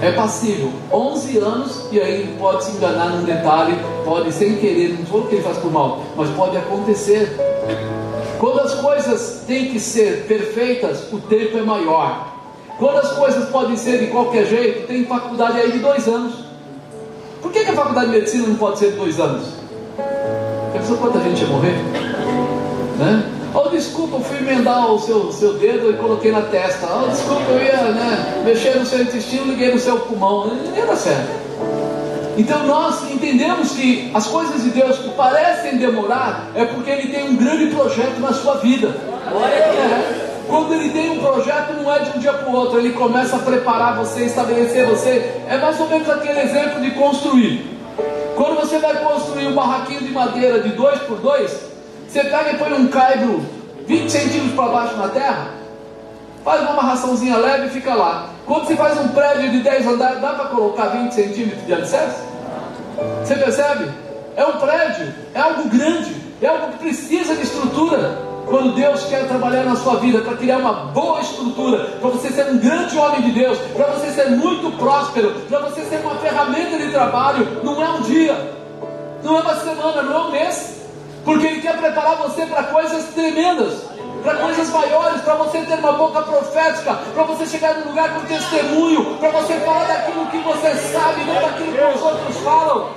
[0.01, 5.03] é passível 11 anos e aí pode se enganar num detalhe, pode sem querer, não
[5.03, 7.35] estou que ele faz por mal, mas pode acontecer.
[8.39, 12.27] Quando as coisas têm que ser perfeitas, o tempo é maior.
[12.77, 16.45] Quando as coisas podem ser de qualquer jeito, tem faculdade aí de dois anos.
[17.41, 19.47] Por que, que a faculdade de medicina não pode ser de dois anos?
[20.73, 21.75] Pensou quanta gente ia morrer?
[22.99, 23.36] Né?
[23.53, 26.87] Oh, desculpa, eu fui emendar o seu, seu dedo e coloquei na testa.
[26.87, 30.47] Oh, desculpa, eu ia né, mexer no seu intestino, liguei no seu pulmão.
[30.47, 31.47] Não ia dar certo.
[32.37, 37.29] Então nós entendemos que as coisas de Deus que parecem demorar é porque Ele tem
[37.29, 38.89] um grande projeto na sua vida.
[38.89, 40.27] É.
[40.47, 43.37] Quando Ele tem um projeto, não é de um dia para o outro, Ele começa
[43.37, 45.41] a preparar você, estabelecer você.
[45.49, 47.65] É mais ou menos aquele exemplo de construir.
[48.35, 51.51] Quando você vai construir um barraquinho de madeira de dois por dois,
[52.07, 53.45] você pega e põe um caibro
[53.85, 55.47] 20 centímetros para baixo na terra,
[56.43, 58.29] faz uma amarraçãozinha leve e fica lá.
[58.45, 62.21] Quando você faz um prédio de 10 andares, dá para colocar 20 centímetros de alicerce?
[63.23, 63.91] Você percebe?
[64.35, 66.15] É um prédio, é algo grande.
[66.41, 68.27] é algo que precisa de estrutura.
[68.45, 72.45] Quando Deus quer trabalhar na sua vida para criar uma boa estrutura, para você ser
[72.45, 76.77] um grande homem de Deus, para você ser muito próspero, para você ser uma ferramenta
[76.77, 78.53] de trabalho, não é um dia,
[79.21, 80.76] não é uma semana, não é um mês,
[81.27, 83.83] porque Ele quer preparar você para coisas tremendas,
[84.23, 88.21] para coisas maiores, para você ter uma boca profética, para você chegar num lugar com
[88.21, 92.91] testemunho, para você falar daquilo que você sabe, não daquilo que os outros falam.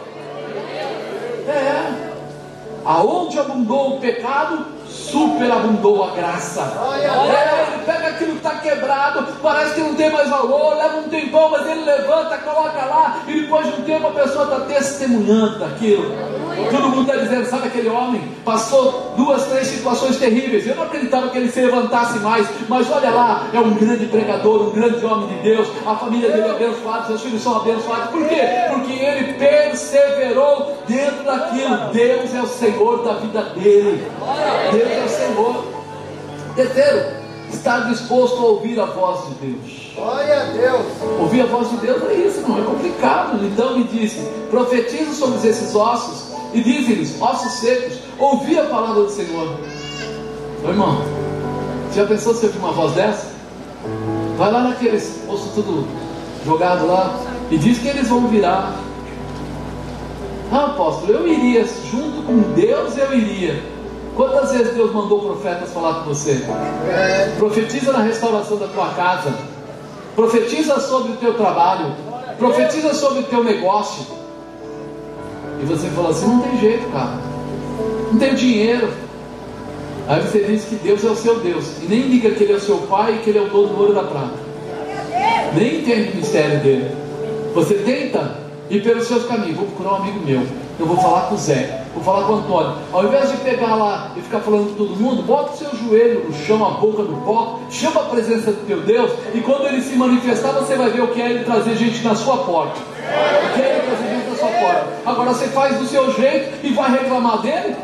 [1.48, 2.10] É.
[2.84, 6.60] Aonde abundou o pecado, superabundou a graça.
[7.00, 11.08] É, ele pega aquilo que está quebrado, parece que não tem mais valor, leva um
[11.08, 15.58] tempão, mas ele levanta, coloca lá, e depois de um tempo a pessoa está testemunhando
[15.58, 16.14] daquilo.
[16.70, 18.20] Todo mundo está dizendo, sabe aquele homem?
[18.44, 20.66] Passou duas, três situações terríveis.
[20.66, 24.68] Eu não acreditava que ele se levantasse mais, mas olha lá, é um grande pregador,
[24.68, 25.68] um grande homem de Deus.
[25.86, 28.10] A família dele é abençoada, seus filhos são abençoados.
[28.10, 28.40] Por quê?
[28.70, 31.76] Porque ele perseverou dentro daquilo.
[31.92, 34.10] Deus é o Senhor da vida dele.
[34.72, 35.64] Deus é o Senhor.
[36.54, 37.20] Terceiro,
[37.52, 39.92] estar disposto a ouvir a voz de Deus.
[39.94, 40.86] Glória a Deus.
[41.20, 43.44] Ouvir a voz de Deus é isso, não é complicado.
[43.44, 49.10] Então me disse: profetiza sobre esses ossos e diz-lhes, ossos secos, ouvi a palavra do
[49.10, 49.56] Senhor.
[50.64, 51.02] Ô irmão,
[51.94, 53.30] já pensou se ouvir uma voz dessa?
[54.36, 55.86] Vai lá naqueles ossos tudo
[56.44, 57.18] jogado lá
[57.50, 58.74] e diz que eles vão virar.
[60.52, 63.62] Ah, apóstolo, eu iria junto com Deus, eu iria.
[64.16, 66.44] Quantas vezes Deus mandou profetas falar com você?
[67.38, 69.34] Profetiza na restauração da tua casa.
[70.14, 71.94] Profetiza sobre o teu trabalho.
[72.38, 74.04] Profetiza sobre o teu negócio.
[75.62, 77.18] E você fala assim: não tem jeito, cara.
[78.12, 78.88] Não tenho dinheiro.
[80.08, 81.64] Aí você diz que Deus é o seu Deus.
[81.82, 83.68] E nem liga que Ele é o seu pai e que Ele é o dono
[83.68, 84.34] do ouro da prata.
[85.54, 86.90] Nem entende o mistério dele.
[87.54, 88.36] Você tenta
[88.68, 89.56] ir pelos seus caminhos.
[89.56, 90.42] Vou procurar um amigo meu.
[90.78, 91.79] Eu vou falar com o Zé.
[91.94, 92.76] Vou falar com o Antônio.
[92.92, 96.24] Ao invés de pegar lá e ficar falando com todo mundo, bota o seu joelho
[96.24, 99.82] no chão, a boca no pó, chama a presença do teu Deus, e quando ele
[99.82, 102.78] se manifestar, você vai ver o que é ele trazer gente na sua porta.
[102.78, 104.86] O que é ele trazer gente na sua porta.
[105.04, 107.76] Agora você faz do seu jeito e vai reclamar dele?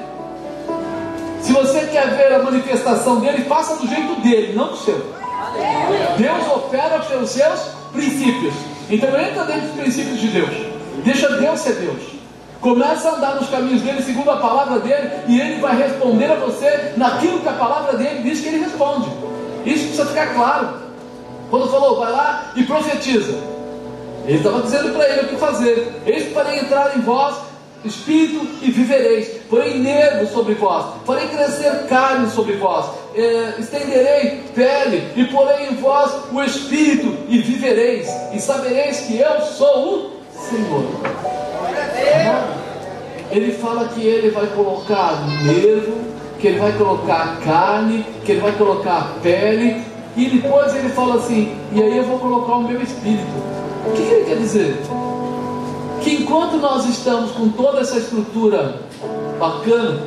[1.41, 5.01] Se você quer ver a manifestação dele, faça do jeito dele, não do seu.
[6.17, 7.61] Deus opera pelos seus
[7.93, 8.55] princípios.
[8.89, 10.51] Então entra dentro dos princípios de Deus.
[11.05, 12.16] Deixa Deus ser Deus.
[12.67, 16.35] Começa a andar nos caminhos dele, segundo a palavra dele, e ele vai responder a
[16.35, 19.09] você naquilo que a palavra dele diz que ele responde.
[19.65, 20.71] Isso precisa ficar claro.
[21.49, 23.39] Quando falou, vai lá e profetiza.
[24.25, 26.03] Ele estava dizendo para ele o que fazer.
[26.05, 27.37] Eis para entrar em vós
[27.85, 29.29] espírito e vivereis.
[29.49, 35.77] Porém nervo sobre vós, farei crescer carne sobre vós, é, estenderei pele, e porei em
[35.77, 40.11] vós o espírito e vivereis, e sabereis que eu sou o
[40.51, 41.46] Senhor.
[43.31, 45.99] Ele fala que ele vai colocar nervo,
[46.39, 49.83] que ele vai colocar carne, que ele vai colocar pele,
[50.17, 53.27] e depois ele fala assim: e aí eu vou colocar o meu espírito.
[53.87, 54.77] O que, que ele quer dizer?
[56.03, 58.81] Que enquanto nós estamos com toda essa estrutura
[59.39, 60.01] bacana,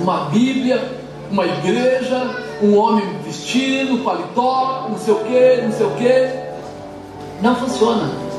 [0.00, 0.82] uma Bíblia,
[1.30, 2.30] uma igreja,
[2.62, 8.29] um homem vestido, paletó, não sei o que, não sei o que, não funciona.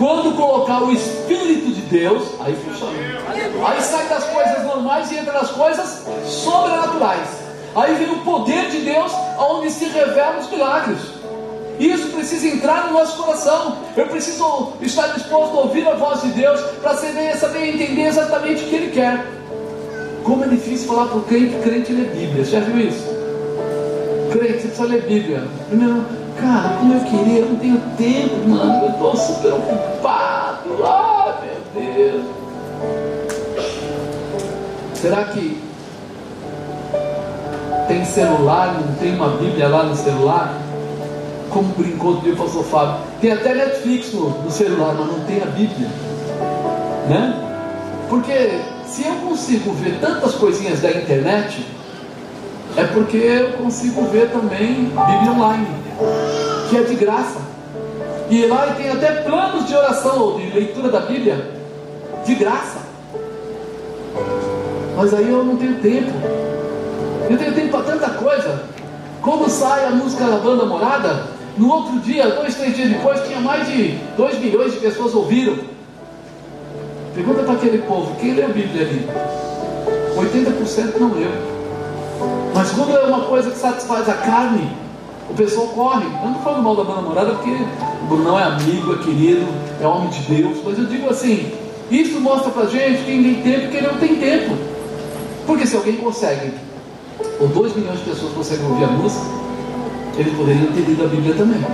[0.00, 2.94] Quando colocar o Espírito de Deus, aí funciona.
[3.66, 7.28] Aí sai das coisas normais e entra nas coisas sobrenaturais.
[7.76, 11.00] Aí vem o poder de Deus, onde se revelam os milagres.
[11.78, 13.76] Isso precisa entrar no nosso coração.
[13.94, 18.68] Eu preciso estar disposto a ouvir a voz de Deus para saber, entender exatamente o
[18.68, 19.22] que Ele quer.
[20.24, 22.42] Como é difícil falar para o crente, crente ler Bíblia.
[22.42, 23.06] Você já viu isso?
[24.32, 25.46] Crente, você precisa ler Bíblia.
[25.68, 26.06] Primeiro,
[26.38, 28.84] cara, como eu queria, eu não tenho tempo, mano.
[28.84, 30.84] Eu estou super ocupado.
[30.84, 32.24] Ah, meu Deus.
[34.94, 35.62] Será que
[37.88, 40.54] tem celular, não tem uma Bíblia lá no celular?
[41.50, 43.00] Como brincou do pastor Fábio.
[43.20, 45.88] Tem até Netflix no, no celular, mas não tem a Bíblia.
[47.08, 47.34] Né?
[48.08, 51.64] Porque se eu consigo ver tantas coisinhas da internet,
[52.76, 55.66] é porque eu consigo ver também Bíblia online,
[56.68, 57.40] que é de graça.
[58.30, 61.50] E lá tem até planos de oração ou de leitura da Bíblia,
[62.24, 62.78] de graça.
[64.96, 66.12] Mas aí eu não tenho tempo.
[67.28, 68.64] Eu tenho tempo para tanta coisa.
[69.22, 71.24] Quando sai a música da banda morada,
[71.56, 75.58] no outro dia, dois, três dias depois, tinha mais de 2 milhões de pessoas ouviram.
[77.14, 79.06] Pergunta para aquele povo, quem lê a Bíblia ali?
[80.16, 81.30] 80% não leu.
[82.54, 84.70] Mas quando é uma coisa que satisfaz a carne,
[85.30, 86.06] o pessoal corre.
[86.22, 89.46] Eu não falo mal da banda morada porque o Brunão é amigo, é querido,
[89.80, 90.58] é homem de Deus.
[90.64, 91.52] Mas eu digo assim,
[91.90, 94.56] isso mostra pra gente quem tem tempo e quem não tem tempo.
[95.46, 96.52] Porque se alguém consegue,
[97.40, 99.26] ou 2 milhões de pessoas conseguem ouvir a música,
[100.16, 101.64] eles poderiam ter lido a Bíblia também.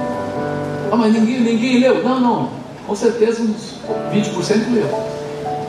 [0.91, 2.03] Ah, mas ninguém, ninguém leu.
[2.05, 2.49] Não, não.
[2.87, 3.75] Com certeza uns
[4.13, 4.89] 20% leu.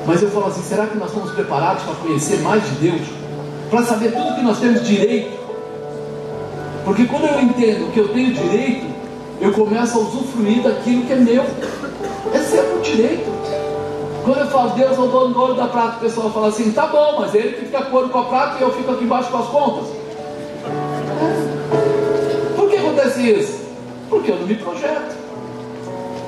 [0.06, 3.02] Mas eu falo assim, será que nós estamos preparados para conhecer mais de Deus?
[3.70, 5.47] Para saber tudo que nós temos direito?
[6.88, 8.86] Porque quando eu entendo que eu tenho direito,
[9.42, 11.44] eu começo a usufruir daquilo que é meu.
[12.34, 13.30] É sempre um direito.
[14.24, 16.72] Quando eu falo, Deus é o dono do ouro da prata, o pessoal fala assim,
[16.72, 19.04] tá bom, mas ele que fica com ouro com a prata e eu fico aqui
[19.04, 19.90] embaixo com as contas.
[22.56, 23.60] Por que acontece isso?
[24.10, 25.14] Porque eu não me projeto.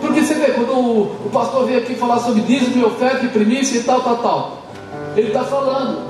[0.02, 3.30] Porque você vê, quando o, o pastor veio aqui falar sobre dízimo e oferta e
[3.30, 4.58] primícia e tal, tal, tal,
[5.16, 6.09] ele está falando,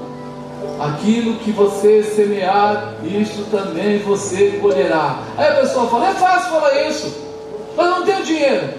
[0.79, 5.19] aquilo que você semear, isso também você colherá.
[5.37, 7.15] Aí a pessoa fala, é fácil falar isso,
[7.75, 8.69] mas não tenho dinheiro.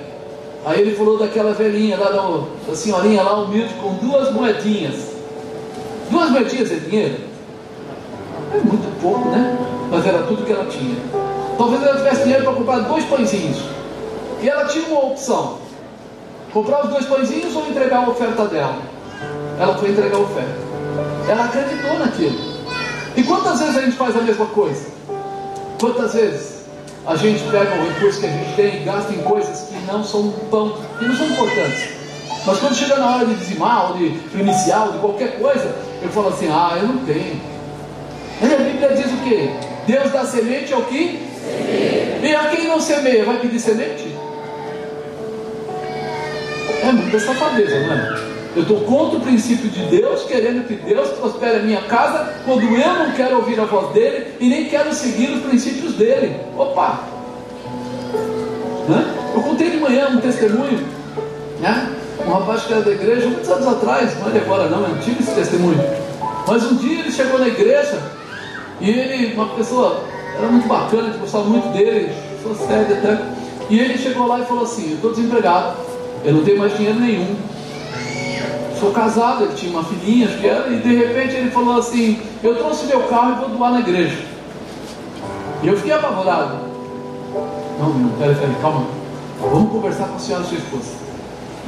[0.64, 5.10] Aí ele falou daquela velhinha lá, da, senhorinha lá humilde com duas moedinhas.
[6.10, 7.16] Duas moedinhas é dinheiro?
[8.52, 9.56] É muito pouco, né?
[9.90, 10.96] Mas era tudo que ela tinha.
[11.56, 13.58] Talvez ela tivesse dinheiro para comprar dois pãezinhos.
[14.42, 15.58] E ela tinha uma opção:
[16.52, 18.78] comprar os dois pãezinhos ou entregar a oferta dela.
[19.58, 20.69] Ela foi entregar a oferta.
[21.28, 22.38] Ela acreditou naquilo.
[23.16, 24.86] E quantas vezes a gente faz a mesma coisa?
[25.80, 26.60] Quantas vezes
[27.06, 30.04] a gente pega o recurso que a gente tem e gasta em coisas que não
[30.04, 32.00] são tão, que não são importantes?
[32.46, 36.08] Mas quando chega na hora de dizimar, ou de primicial, ou de qualquer coisa, eu
[36.08, 37.40] falo assim: ah, eu não tenho.
[38.42, 39.50] E a Bíblia diz o quê?
[39.86, 41.20] Deus dá semente ao que?
[41.44, 42.26] Semente.
[42.26, 44.14] E a quem não semeia, vai pedir semente?
[46.82, 48.29] É muita safadeza, não é?
[48.54, 52.62] Eu estou contra o princípio de Deus, querendo que Deus prospere a minha casa, quando
[52.62, 56.36] eu não quero ouvir a voz dele e nem quero seguir os princípios dele.
[56.58, 57.04] Opa!
[58.88, 59.14] Né?
[59.34, 60.84] Eu contei de manhã um testemunho,
[61.60, 61.96] né?
[62.26, 64.90] um rapaz que era da igreja, muitos anos atrás, não é de agora não, é
[64.90, 65.78] antigo esse testemunho.
[66.46, 68.02] Mas um dia ele chegou na igreja
[68.80, 70.02] e ele, uma pessoa,
[70.36, 73.18] era muito bacana, a gente gostava muito dele, pessoa séria até.
[73.68, 75.76] E ele chegou lá e falou assim: Eu estou desempregado,
[76.24, 77.36] eu não tenho mais dinheiro nenhum.
[78.80, 83.02] Sou casado, ele tinha uma filhinha, e de repente ele falou assim: Eu trouxe meu
[83.02, 84.16] carro e vou doar na igreja.
[85.62, 86.56] E eu fiquei apavorado.
[87.78, 88.86] Não, não, peraí, peraí, calma.
[89.38, 90.92] Vamos conversar com a senhora, sua esposa.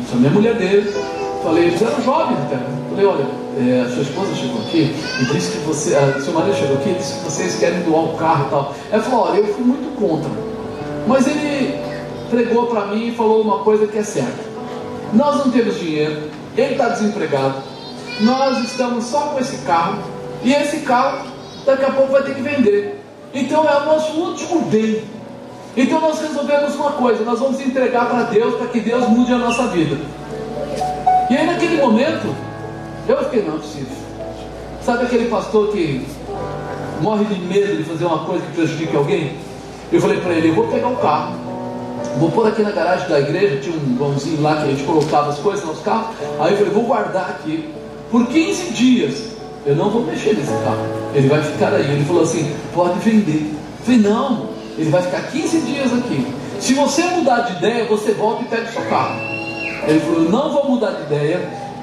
[0.01, 0.90] Isso é minha mulher dele.
[1.42, 2.57] Falei, eles eram jovens até.
[2.88, 3.27] Falei, olha,
[3.59, 6.90] é, a sua esposa chegou aqui e disse que você, a, seu marido chegou aqui
[6.90, 8.75] e disse que vocês querem doar o carro e tal.
[8.90, 10.31] Ela falou, olha, eu fui muito contra.
[11.07, 11.79] Mas ele
[12.31, 14.53] pregou para mim e falou uma coisa que é certa.
[15.12, 17.62] Nós não temos dinheiro, ele está desempregado,
[18.20, 19.98] nós estamos só com esse carro,
[20.42, 21.26] e esse carro
[21.64, 23.00] daqui a pouco vai ter que vender.
[23.32, 25.04] Então é o nosso último bem.
[25.76, 29.38] Então nós resolvemos uma coisa, nós vamos entregar para Deus para que Deus mude a
[29.38, 29.96] nossa vida.
[31.30, 32.34] E aí naquele momento,
[33.08, 33.96] eu fiquei, não é possível.
[34.84, 36.06] Sabe aquele pastor que
[37.00, 39.36] morre de medo de fazer uma coisa que prejudique alguém?
[39.90, 41.34] Eu falei para ele, eu vou pegar o carro,
[42.18, 45.31] Vou pôr aqui na garagem da igreja, tinha um vãozinho lá que a gente colocava
[45.31, 46.16] as coisas nos carros.
[46.38, 47.72] Aí eu falei, vou guardar aqui.
[48.11, 49.33] Por 15 dias,
[49.64, 50.87] eu não vou mexer nesse carro.
[51.14, 51.90] Ele vai ficar aí.
[51.90, 53.51] Ele falou assim, pode vender.
[53.81, 56.27] Eu falei, não, ele vai ficar 15 dias aqui.
[56.61, 59.18] Se você mudar de ideia, você volta e pega o seu carro.
[59.87, 61.40] Ele falou, não vou mudar de ideia.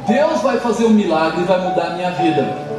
[0.07, 2.69] Deus vai fazer um milagre e vai mudar a minha vida.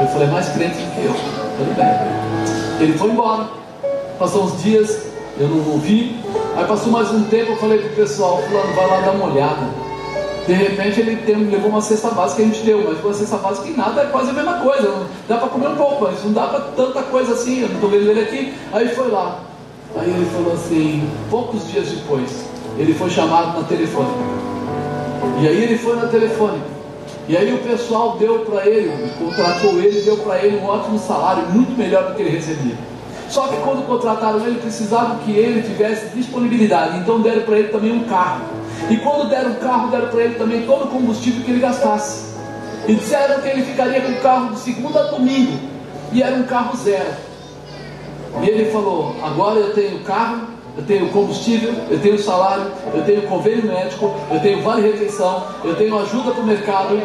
[0.00, 1.14] Eu falei, é mais crente do que eu.
[1.14, 2.80] Tudo bem.
[2.80, 3.48] Ele foi embora.
[4.18, 5.09] Passou uns dias,
[5.40, 6.14] eu não ouvi.
[6.54, 9.66] Aí passou mais um tempo, eu falei pro pessoal, fulano, vai lá dar uma olhada.
[10.46, 13.38] De repente ele tem, levou uma cesta básica que a gente deu, mas uma cesta
[13.38, 14.82] básica em nada é quase a mesma coisa.
[14.82, 17.62] Não, dá para comer um pouco, mas não dá para tanta coisa assim.
[17.62, 18.54] Eu não estou vendo ele aqui.
[18.72, 19.40] Aí foi lá.
[19.96, 22.44] Aí ele falou assim, poucos dias depois,
[22.78, 24.18] ele foi chamado na telefônica.
[25.40, 26.66] E aí ele foi na telefônica.
[27.28, 31.48] E aí o pessoal deu para ele, contratou ele, deu para ele um ótimo salário,
[31.50, 32.76] muito melhor do que ele recebia.
[33.30, 36.98] Só que quando contrataram ele, precisavam que ele tivesse disponibilidade.
[36.98, 38.44] Então deram para ele também um carro.
[38.90, 42.34] E quando deram o carro, deram para ele também todo o combustível que ele gastasse.
[42.88, 45.56] E disseram que ele ficaria com o carro de segunda a domingo.
[46.12, 47.14] E era um carro zero.
[48.42, 53.22] E ele falou: agora eu tenho carro, eu tenho combustível, eu tenho salário, eu tenho
[53.22, 57.00] convênio médico, eu tenho vale refeição, eu tenho ajuda para o mercado.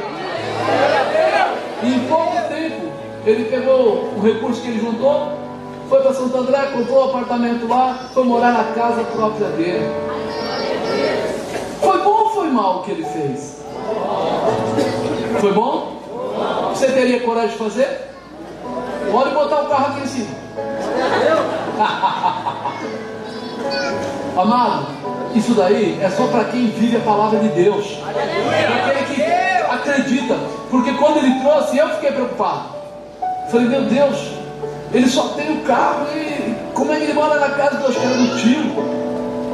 [1.83, 2.87] E em pouco tempo,
[3.27, 5.44] ele pegou o recurso que ele juntou,
[5.89, 9.87] foi para Santo André, comprou um apartamento lá, foi morar na casa própria dele.
[11.79, 13.63] Foi bom ou foi mal o que ele fez?
[15.39, 16.01] Foi bom?
[16.71, 18.09] Você teria coragem de fazer?
[19.11, 20.35] Pode botar o carro aqui em cima.
[24.41, 24.87] Amado,
[25.35, 27.99] isso daí é só para quem vive a palavra de Deus.
[28.07, 29.21] Aquele que
[29.69, 30.35] acredita,
[30.69, 32.75] porque quando ele trouxe, eu fiquei preocupado.
[33.49, 34.44] Falei, meu Deus,
[34.93, 38.07] ele só tem o carro e como é que ele mora na casa do Oscar
[38.07, 38.71] do tio?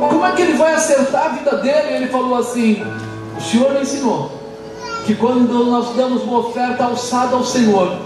[0.10, 1.96] Como é que ele vai acertar a vida dele?
[1.96, 2.84] Ele falou assim:
[3.38, 4.32] O Senhor me ensinou
[5.06, 7.98] que quando nós damos uma oferta alçada ao Senhor,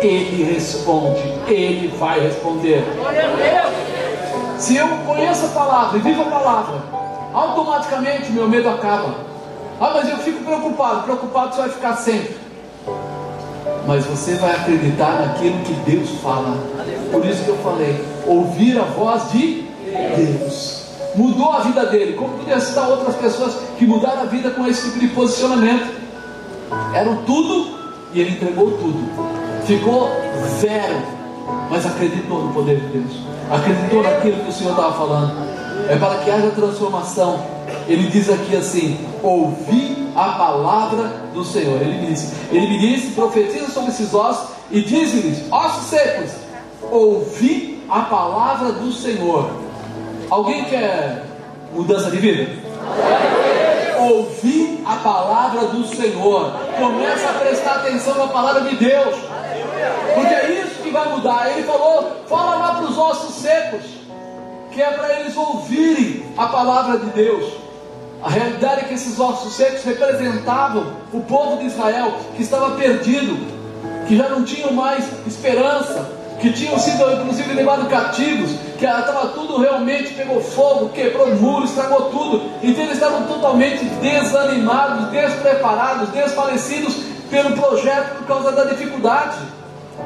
[0.00, 2.84] Ele responde, Ele vai responder.
[4.58, 6.82] Se eu conheço a palavra e vivo a palavra,
[7.32, 9.14] automaticamente meu medo acaba.
[9.80, 12.45] Ah, mas eu fico preocupado, preocupado você vai ficar sempre.
[13.86, 16.56] Mas você vai acreditar naquilo que Deus fala.
[17.12, 19.64] Por isso que eu falei, ouvir a voz de
[20.16, 22.12] Deus mudou a vida dele.
[22.12, 25.94] Como podia citar outras pessoas que mudaram a vida com esse tipo de posicionamento?
[26.94, 27.76] Eram tudo
[28.12, 29.08] e ele entregou tudo.
[29.66, 30.10] Ficou
[30.60, 30.96] zero,
[31.70, 33.20] mas acreditou no poder de Deus.
[33.50, 35.34] Acreditou naquilo que o Senhor estava falando.
[35.88, 37.40] É para que haja transformação.
[37.88, 41.80] Ele diz aqui assim: ouvi a palavra do Senhor.
[41.80, 46.30] Ele me disse, ele me disse, profetiza sobre esses ossos e diz-lhes, ossos secos,
[46.90, 49.50] ouvi a palavra do Senhor.
[50.30, 51.24] Alguém quer
[51.72, 52.50] mudança de vida?
[53.98, 56.52] Ouvir a palavra do Senhor.
[56.78, 59.14] Começa a prestar atenção na palavra de Deus.
[60.14, 61.50] Porque é isso que vai mudar.
[61.50, 63.84] Ele falou: fala lá para os ossos secos.
[64.70, 67.65] Que é para eles ouvirem a palavra de Deus.
[68.26, 73.38] A realidade é que esses ossos secos representavam o povo de Israel que estava perdido,
[74.08, 76.10] que já não tinham mais esperança,
[76.40, 81.66] que tinham sido inclusive levados cativos, que estava tudo realmente, pegou fogo, quebrou o muro,
[81.66, 82.50] estragou tudo.
[82.64, 86.96] Então eles estavam totalmente desanimados, despreparados, desfalecidos
[87.30, 89.36] pelo projeto por causa da dificuldade.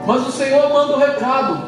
[0.06, 1.62] Mas o Senhor manda o um recado,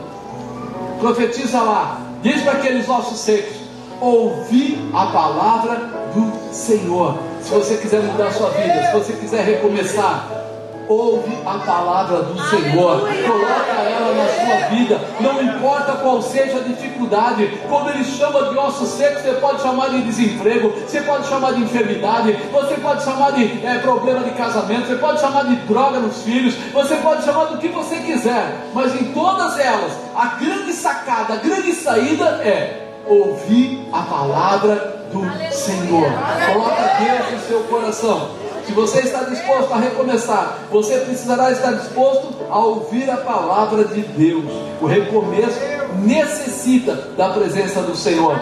[1.01, 3.57] profetiza lá, diz para aqueles ossos secos:
[4.03, 7.19] ouvi a palavra do Senhor.
[7.41, 10.43] Se você quiser mudar a sua vida, se você quiser recomeçar,
[10.89, 16.63] ouve a palavra do Senhor, coloca ela na sua vida, não importa qual seja a
[16.63, 21.53] dificuldade, quando Ele chama de ossos secos, você pode chamar de desemprego, você pode chamar
[21.55, 25.99] de enfermidade, você pode chamar de é, problema de casamento, você pode chamar de droga
[25.99, 30.73] nos filhos, você pode chamar do que você quiser, mas em todas elas, a grande
[30.73, 36.11] sacada, a grande saída é ouvir a palavra do Senhor.
[36.53, 38.31] Coloca Deus no seu coração.
[38.67, 44.01] Se você está disposto a recomeçar, você precisará estar disposto a ouvir a palavra de
[44.03, 44.45] Deus.
[44.81, 45.59] O recomeço
[46.05, 48.41] necessita da presença do Senhor.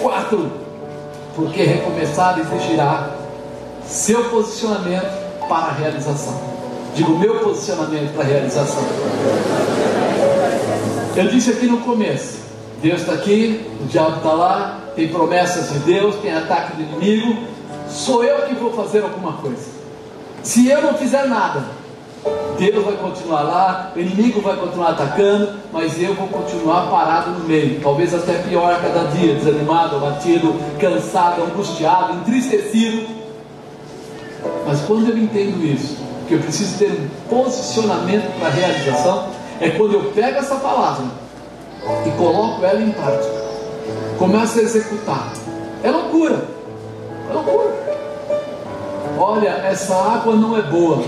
[0.00, 0.52] Quatro,
[1.34, 3.10] porque recomeçar exigirá
[3.84, 6.40] seu posicionamento para a realização.
[6.94, 8.82] Digo, meu posicionamento para a realização.
[11.16, 12.38] Eu disse aqui no começo:
[12.80, 17.42] Deus está aqui, o diabo está lá, tem promessas de Deus, tem ataque do inimigo,
[17.88, 19.66] sou eu que vou fazer alguma coisa.
[20.44, 21.64] Se eu não fizer nada,
[22.56, 27.48] Deus vai continuar lá, o inimigo vai continuar atacando, mas eu vou continuar parado no
[27.48, 33.06] meio, talvez até pior a cada dia, desanimado, abatido, cansado, angustiado, entristecido.
[34.64, 35.96] Mas quando eu entendo isso,
[36.28, 39.28] que eu preciso ter um posicionamento para a realização,
[39.60, 41.06] é quando eu pego essa palavra
[42.06, 43.34] e coloco ela em prática,
[44.18, 45.32] começo a executar.
[45.82, 46.44] É loucura.
[47.30, 47.88] É loucura.
[49.18, 51.02] Olha, essa água não é boa.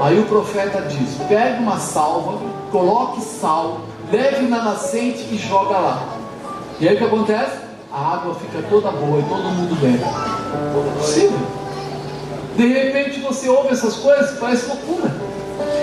[0.00, 2.38] Aí o profeta diz: pegue uma salva,
[2.70, 3.80] coloque sal,
[4.10, 6.02] leve na nascente e joga lá.
[6.80, 7.56] E aí o que acontece?
[7.92, 10.02] A água fica toda boa e todo mundo bebe.
[10.02, 11.38] é possível.
[12.56, 15.10] De repente você ouve essas coisas, parece loucura.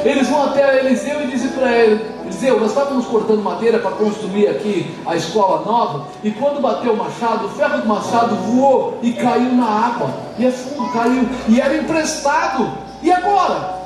[0.03, 4.47] Eles vão até Eliseu e dizem para ele: Eliseu, nós estávamos cortando madeira para construir
[4.47, 9.11] aqui a escola nova, e quando bateu o machado, o ferro do machado voou e
[9.13, 12.71] caiu na água, e é fundo, caiu, e era emprestado.
[13.01, 13.79] E agora?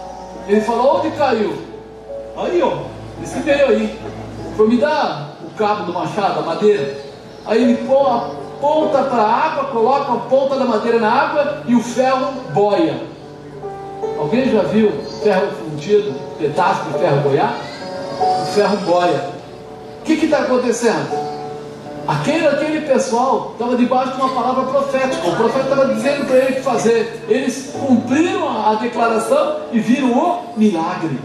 [0.48, 1.54] Ele falou: onde caiu?
[2.38, 2.74] Aí, ó,
[3.22, 4.00] esse veio aí.
[4.56, 6.96] Foi me dar o cabo do machado, a madeira.
[7.46, 8.30] Aí ele põe a
[8.62, 13.13] ponta para a água, coloca a ponta da madeira na água e o ferro boia.
[14.18, 14.92] Alguém já viu
[15.24, 17.56] ferro fundido, pedaço de ferro boiar?
[18.20, 19.30] O ferro boia.
[20.02, 21.34] O que está acontecendo?
[22.08, 25.28] Aquele, aquele pessoal estava debaixo de uma palavra profética.
[25.28, 27.26] O profeta estava dizendo para ele o que fazer.
[27.30, 31.18] Eles cumpriram a declaração e viram o milagre.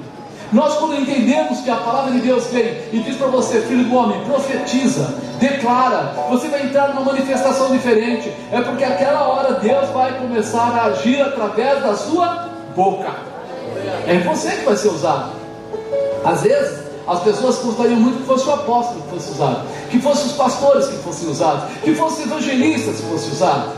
[0.52, 3.94] Nós, quando entendemos que a palavra de Deus vem e diz para você, filho do
[3.94, 8.32] homem, profetiza, declara, você vai entrar numa manifestação diferente.
[8.50, 12.47] É porque aquela hora Deus vai começar a agir através da sua
[12.78, 13.12] boca.
[14.06, 15.32] É você que vai ser usado.
[16.24, 20.26] Às vezes, as pessoas gostariam muito que fosse o apóstolo que fosse usado, que fossem
[20.26, 23.72] os pastores que fossem usados, que fossem evangelistas que fossem usados.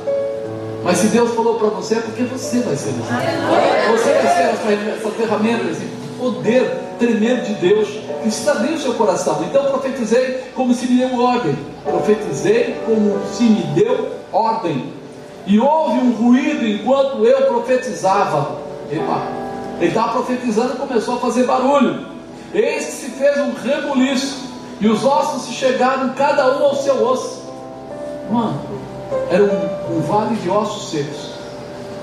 [0.84, 3.22] Mas se Deus falou para você, é porque você vai ser usado.
[3.92, 5.86] Você vai ser essa, essa ferramenta, esse
[6.18, 7.88] poder tremendo de Deus
[8.22, 9.42] que está dentro do seu coração.
[9.48, 11.56] Então profetizei como se me deu ordem.
[11.84, 14.92] Profetizei como se me deu ordem.
[15.46, 18.69] E houve um ruído enquanto eu profetizava.
[18.90, 19.22] Epa,
[19.78, 22.06] ele estava profetizando e começou a fazer barulho.
[22.52, 27.06] Eis que se fez um rebuliço, e os ossos se chegaram, cada um ao seu
[27.06, 27.42] osso.
[28.30, 28.60] Mano,
[29.30, 31.30] era um, um vale de ossos secos.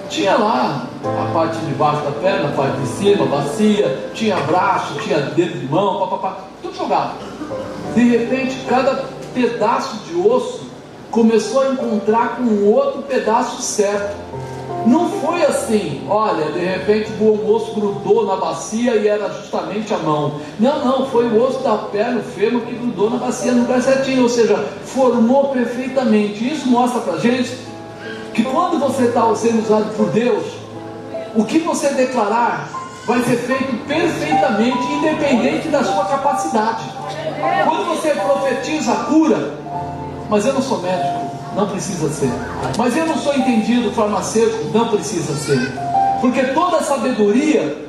[0.10, 4.94] Tinha lá a parte de baixo da perna, a parte de cima, bacia, tinha braço,
[5.02, 7.16] tinha dedo de mão, papapá, tudo jogado.
[7.94, 10.68] De repente, cada pedaço de osso
[11.12, 14.16] começou a encontrar com um outro pedaço certo.
[14.86, 19.98] Não foi assim, olha, de repente o osso grudou na bacia e era justamente a
[19.98, 20.40] mão.
[20.60, 23.82] Não, não, foi o osso da perna, o fêmur que grudou na bacia no lugar
[23.82, 24.56] certinho, ou seja,
[24.86, 26.48] formou perfeitamente.
[26.48, 27.58] Isso mostra para gente
[28.34, 30.46] que quando você está sendo usado por Deus,
[31.36, 32.70] o que você declarar
[33.06, 36.84] vai ser feito perfeitamente, independente da sua capacidade.
[37.66, 39.54] Quando você profetiza a cura,
[40.30, 41.27] mas eu não sou médico,
[41.58, 42.32] não precisa ser.
[42.78, 45.74] Mas eu não sou entendido farmacêutico, não precisa ser.
[46.22, 47.88] Porque toda sabedoria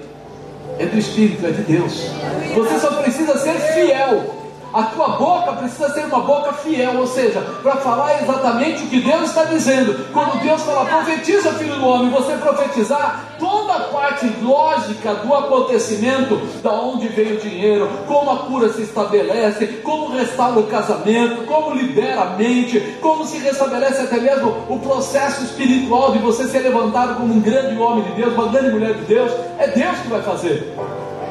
[0.78, 2.10] é do Espírito, é de Deus.
[2.54, 7.40] Você só precisa ser fiel a tua boca precisa ser uma boca fiel, ou seja,
[7.62, 10.12] para falar exatamente o que Deus está dizendo.
[10.12, 16.36] Quando Deus fala, profetiza, filho do homem, você profetizar toda a parte lógica do acontecimento,
[16.62, 21.74] da onde veio o dinheiro, como a cura se estabelece, como restaura o casamento, como
[21.74, 27.16] libera a mente, como se restabelece até mesmo o processo espiritual de você ser levantado
[27.16, 30.22] como um grande homem de Deus, uma grande mulher de Deus, é Deus que vai
[30.22, 30.74] fazer.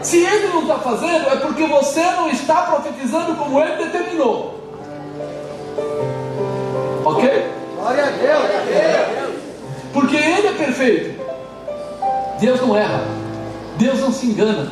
[0.02, 4.60] Se ele não está fazendo, é porque você não está profetizando como ele determinou.
[7.04, 7.46] Ok?
[7.76, 9.38] Glória a Deus.
[9.94, 11.22] Porque ele é perfeito.
[12.40, 13.04] Deus não erra.
[13.78, 14.72] Deus não se engana.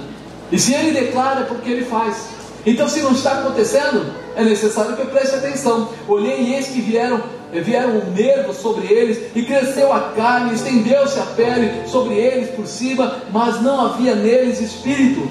[0.51, 2.27] E se ele declara, é porque ele faz.
[2.65, 5.89] Então, se não está acontecendo, é necessário que preste atenção.
[6.07, 7.21] Olhei e eis que vieram
[7.51, 12.67] vieram um nervo sobre eles, e cresceu a carne, estendeu-se a pele sobre eles por
[12.67, 15.27] cima, mas não havia neles espírito.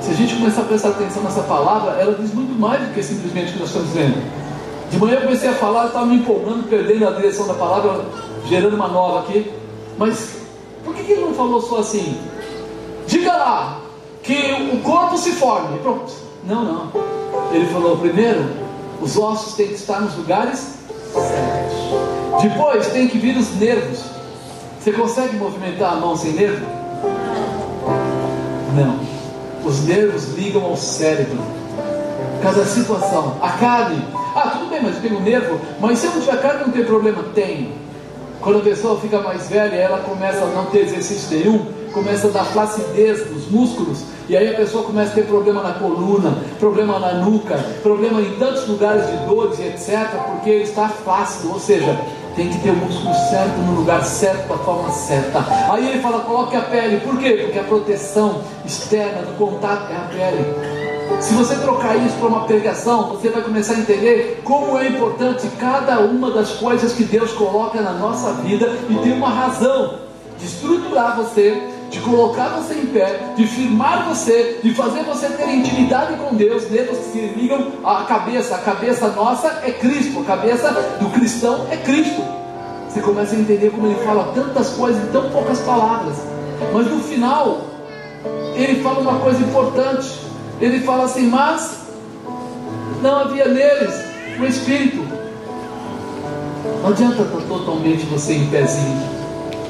[0.00, 3.02] Se a gente começar a prestar atenção nessa palavra, ela diz muito mais do que
[3.02, 4.22] simplesmente o que nós estamos vendo.
[4.90, 8.04] De manhã eu comecei a falar, estava me empolgando, perdendo a direção da palavra,
[8.46, 9.50] gerando uma nova aqui.
[9.98, 10.36] Mas
[10.84, 12.18] por que ele não falou só assim?
[13.06, 13.80] Diga lá
[14.22, 15.78] que o corpo se forme.
[15.78, 16.12] Pronto.
[16.44, 16.90] Não, não.
[17.52, 18.63] Ele falou primeiro
[19.00, 20.74] os ossos têm que estar nos lugares
[21.22, 22.42] certos.
[22.42, 24.00] Depois tem que vir os nervos.
[24.80, 26.66] Você consegue movimentar a mão sem nervo?
[28.74, 29.00] Não.
[29.64, 31.38] Os nervos ligam ao cérebro.
[32.42, 33.38] Cada situação.
[33.40, 34.04] A carne.
[34.36, 35.58] Ah, tudo bem, mas eu tenho nervo.
[35.80, 37.22] Mas se eu não tiver carne, não tem problema.
[37.34, 37.72] Tem.
[38.40, 42.30] Quando a pessoa fica mais velha, ela começa a não ter exercício nenhum, começa a
[42.30, 46.98] dar flacidez nos músculos, e aí a pessoa começa a ter problema na coluna, problema
[46.98, 51.98] na nuca, problema em tantos lugares de dores etc., porque está flácido, ou seja,
[52.34, 55.44] tem que ter o músculo certo no lugar certo, da forma certa.
[55.70, 57.38] Aí ele fala: coloque a pele, por quê?
[57.44, 60.84] Porque a proteção externa do contato é a pele.
[61.20, 65.46] Se você trocar isso para uma pregação, você vai começar a entender como é importante
[65.60, 69.94] cada uma das coisas que Deus coloca na nossa vida e tem uma razão
[70.38, 75.48] de estruturar você, de colocar você em pé, de firmar você, de fazer você ter
[75.48, 78.56] intimidade com Deus, dedos que se ligam à cabeça.
[78.56, 82.20] A cabeça nossa é Cristo, a cabeça do cristão é Cristo.
[82.88, 86.16] Você começa a entender como ele fala tantas coisas em tão poucas palavras.
[86.72, 87.62] Mas no final,
[88.56, 90.18] ele fala uma coisa importante.
[90.60, 91.78] Ele fala assim: Mas
[93.02, 93.94] não havia neles
[94.40, 95.04] o Espírito.
[96.82, 99.00] Não adianta estar totalmente você em pezinho,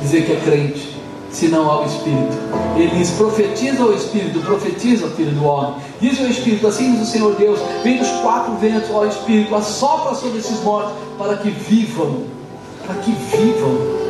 [0.00, 0.93] dizer que é crente,
[1.34, 2.38] se não há o Espírito.
[2.76, 5.74] Ele diz: profetiza o Espírito, profetiza, filho do homem.
[6.00, 10.14] Diz o Espírito: assim diz o Senhor Deus: vem dos quatro ventos, ó Espírito, assopra
[10.14, 12.22] sobre esses mortos, para que vivam,
[12.86, 14.04] para que vivam.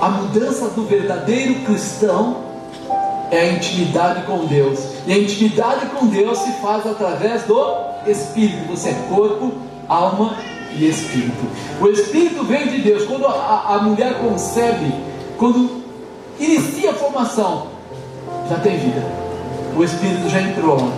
[0.00, 2.36] A mudança do verdadeiro cristão
[3.30, 4.80] é a intimidade com Deus.
[5.06, 7.64] E a intimidade com Deus se faz através do
[8.06, 8.66] Espírito.
[8.70, 9.52] Você é corpo,
[9.88, 10.36] alma
[10.76, 11.46] e Espírito.
[11.80, 13.04] O Espírito vem de Deus.
[13.04, 14.92] Quando a, a mulher concebe,
[15.38, 15.83] quando
[16.38, 17.68] inicia a formação,
[18.48, 19.02] já tem vida.
[19.76, 20.92] O Espírito já entrou lá.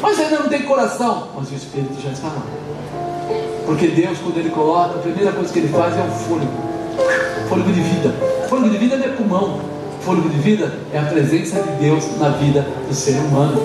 [0.00, 2.42] Mas ainda não tem coração, mas o Espírito já está lá.
[3.66, 6.68] Porque Deus, quando Ele coloca, a primeira coisa que Ele faz é o fôlego
[7.48, 8.14] fôlego de vida.
[8.48, 9.78] Fôlego de vida é pulmão
[10.08, 13.60] fôlego de vida é a presença de Deus na vida do ser humano.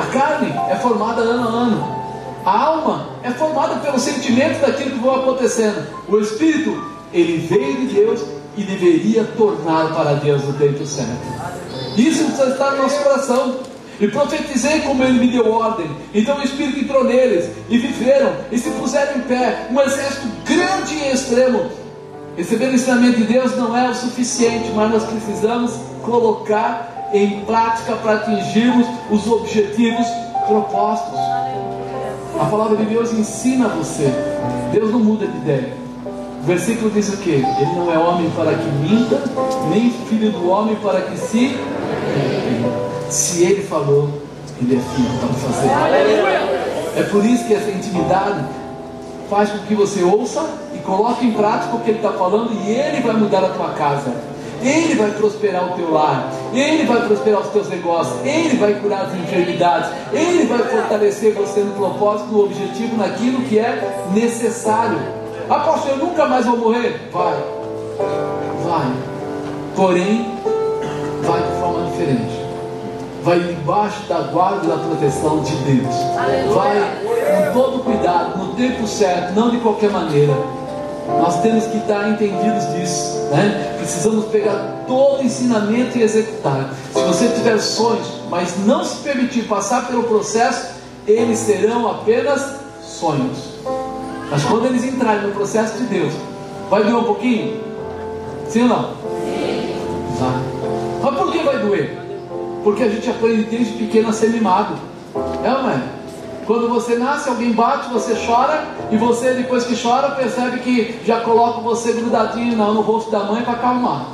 [0.00, 2.00] A carne é formada ano a ano.
[2.44, 5.84] A alma é formada pelos sentimentos daquilo que vão acontecendo.
[6.08, 6.80] O Espírito,
[7.12, 8.24] ele veio de Deus
[8.56, 11.10] e deveria tornar para Deus o tempo certo.
[11.96, 13.56] Isso precisa estar no nosso coração.
[14.00, 15.86] E profetizei como ele me deu ordem.
[16.14, 19.68] Então o Espírito entrou neles e viveram e se puseram em pé.
[19.70, 21.70] Um exército grande e extremo.
[22.34, 25.72] Receber o ensinamento de Deus não é o suficiente, mas nós precisamos
[26.02, 30.06] colocar em prática para atingirmos os objetivos
[30.46, 31.18] propostos.
[32.40, 34.10] A palavra de Deus ensina você.
[34.72, 35.74] Deus não muda de ideia.
[36.40, 37.30] O versículo diz o que?
[37.30, 39.22] Ele não é homem para que minta,
[39.68, 41.56] nem filho do homem para que se.
[43.10, 44.08] Se ele falou,
[44.60, 45.68] ele é filho para fazer.
[46.98, 48.44] É por isso que essa intimidade
[49.28, 52.70] faz com que você ouça e coloque em prática o que ele está falando e
[52.70, 54.12] ele vai mudar a tua casa.
[54.62, 59.06] Ele vai prosperar o teu lar, Ele vai prosperar os teus negócios, Ele vai curar
[59.06, 65.19] as enfermidades, Ele vai fortalecer você no propósito, no objetivo, naquilo que é necessário.
[65.50, 67.10] Apóstolo, eu nunca mais vou morrer?
[67.12, 67.34] Vai,
[68.62, 68.92] vai.
[69.74, 70.38] Porém,
[71.24, 72.40] vai de forma diferente.
[73.24, 75.94] Vai debaixo da guarda e da proteção de Deus.
[76.54, 80.32] Vai com todo cuidado, no tempo certo, não de qualquer maneira.
[81.18, 83.74] Nós temos que estar entendidos disso, né?
[83.76, 86.72] Precisamos pegar todo o ensinamento e executar.
[86.92, 90.68] Se você tiver sonhos, mas não se permitir passar pelo processo,
[91.08, 92.40] eles serão apenas
[92.80, 93.49] sonhos.
[94.30, 96.12] Mas quando eles entrarem no processo de Deus,
[96.70, 97.60] vai doer um pouquinho?
[98.48, 98.82] Sim ou não?
[98.84, 99.74] Sim.
[100.18, 100.40] Vai.
[101.02, 101.98] Mas por que vai doer?
[102.62, 104.74] Porque a gente aprende desde pequeno a ser mimado.
[105.42, 106.00] É é?
[106.46, 111.20] Quando você nasce, alguém bate, você chora, e você, depois que chora, percebe que já
[111.20, 114.06] coloca você grudadinho no rosto da mãe para acalmar.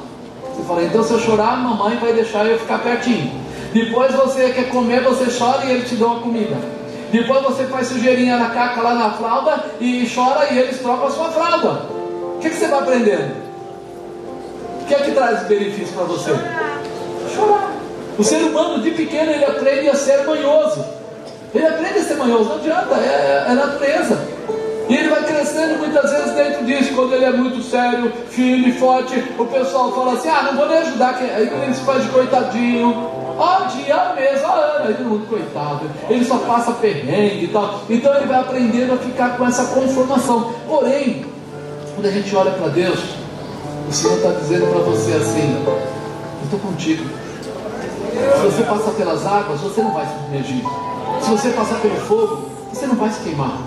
[0.54, 3.32] Você fala, então se eu chorar, a mamãe vai deixar eu ficar pertinho.
[3.72, 6.75] Depois você quer comer, você chora e ele te dá uma comida.
[7.12, 11.10] Depois você faz sujeirinha na caca lá na fralda e chora e eles trocam a
[11.10, 11.82] sua fralda.
[12.36, 13.34] O que, que você vai aprendendo?
[14.82, 16.30] O que é que traz benefício para você?
[17.34, 17.72] Chorar.
[18.18, 20.84] O ser humano de pequeno ele aprende a ser manhoso.
[21.54, 24.18] Ele aprende a ser manhoso, não adianta, é, é natureza.
[24.88, 26.94] E ele vai crescendo muitas vezes dentro disso.
[26.94, 30.78] Quando ele é muito sério, firme, forte, o pessoal fala assim: ah, não vou nem
[30.78, 31.16] ajudar.
[31.16, 35.28] Aí ele se faz de coitadinho, Há dia, há mês, há ano, aí todo mundo,
[35.28, 37.82] coitado, ele só passa perrengue e tal.
[37.88, 40.52] Então ele vai aprendendo a ficar com essa conformação.
[40.66, 41.26] Porém,
[41.94, 42.98] quando a gente olha para Deus,
[43.88, 47.04] o Senhor está dizendo para você assim: Eu estou contigo.
[48.36, 50.64] Se você passar pelas águas, você não vai se submergir.
[51.20, 53.58] Se você passar pelo fogo, você não vai se queimar.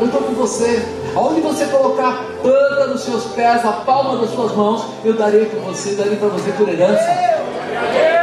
[0.00, 0.82] Eu estou com você.
[1.14, 5.44] Aonde você colocar a planta dos seus pés, a palma das suas mãos, eu darei
[5.44, 8.21] para você, darei para você por herança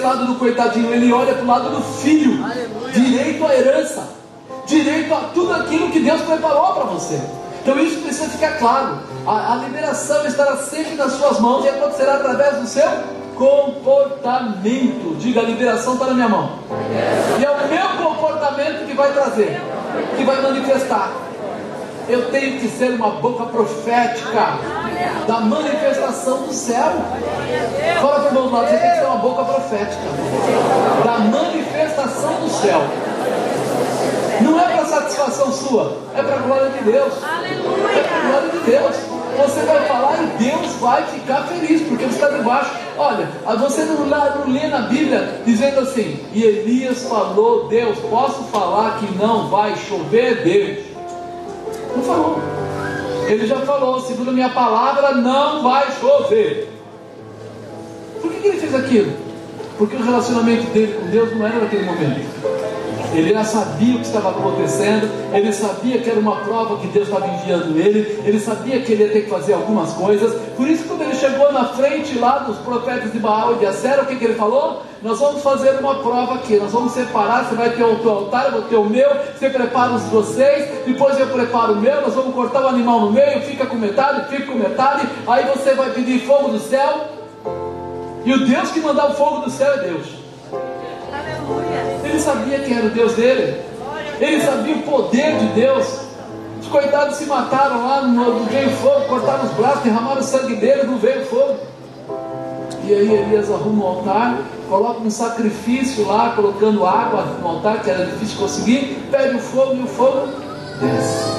[0.00, 2.92] lado do coitadinho, ele olha para o lado do filho, Aleluia.
[2.92, 4.08] direito à herança,
[4.66, 7.20] direito a tudo aquilo que Deus preparou para você.
[7.62, 8.98] Então isso precisa ficar claro.
[9.26, 12.88] A, a, liberação estará sempre nas suas mãos e acontecerá através do seu
[13.34, 15.16] comportamento.
[15.18, 16.58] Diga, a liberação está na minha mão.
[17.40, 19.62] E é o meu comportamento que vai trazer,
[20.16, 21.10] que vai manifestar.
[22.08, 24.58] Eu tenho que ser uma boca profética
[25.26, 26.92] da manifestação do céu.
[28.00, 30.02] Fala para o irmão lado, você tem que ser uma boca profética
[31.02, 32.82] da manifestação do céu.
[34.42, 37.14] Não é para satisfação sua, é para a glória de Deus.
[37.14, 38.96] É para a glória de Deus.
[39.36, 42.70] Você vai falar e Deus vai ficar feliz, porque você está debaixo.
[42.96, 43.28] Olha,
[43.58, 49.12] você não, não lê na Bíblia dizendo assim, e Elias falou, Deus, posso falar que
[49.16, 50.93] não vai chover, Deus.
[51.94, 52.40] Não falou.
[53.26, 56.68] Ele já falou, segundo a minha palavra, não vai chover.
[58.20, 59.12] Por que, que ele fez aquilo?
[59.78, 62.73] Porque o relacionamento dele com Deus não era naquele momento.
[63.12, 67.08] Ele já sabia o que estava acontecendo, ele sabia que era uma prova que Deus
[67.08, 70.34] estava enviando ele, ele sabia que ele ia ter que fazer algumas coisas.
[70.56, 74.02] Por isso, quando ele chegou na frente lá dos profetas de Baal e de Acera,
[74.02, 74.82] o que, que ele falou?
[75.02, 77.44] Nós vamos fazer uma prova aqui, nós vamos separar.
[77.44, 80.08] Você vai ter o teu altar, eu vou ter o meu, você prepara os de
[80.08, 82.00] vocês, depois eu preparo o meu.
[82.00, 85.06] Nós vamos cortar o animal no meio, fica com metade, fica com metade.
[85.26, 87.06] Aí você vai pedir fogo do céu,
[88.24, 90.13] e o Deus que mandar o fogo do céu é Deus.
[92.14, 93.60] Ele sabia quem era o Deus dele.
[94.20, 95.98] Ele sabia o poder de Deus.
[96.60, 100.84] Os coitados se mataram lá, não veio fogo, cortaram os braços, derramaram o sangue dele,
[100.84, 101.56] não veio fogo.
[102.84, 104.38] E aí Elias arruma um altar,
[104.68, 109.74] coloca um sacrifício lá, colocando água no altar, que era difícil conseguir, pede o fogo
[109.74, 110.28] e o fogo
[110.80, 111.34] desce.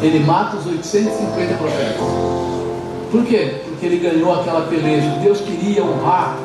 [0.00, 1.96] Ele mata os 850 profetas.
[3.10, 3.62] Por quê?
[3.64, 5.08] Porque ele ganhou aquela peleja.
[5.20, 6.36] Deus queria honrar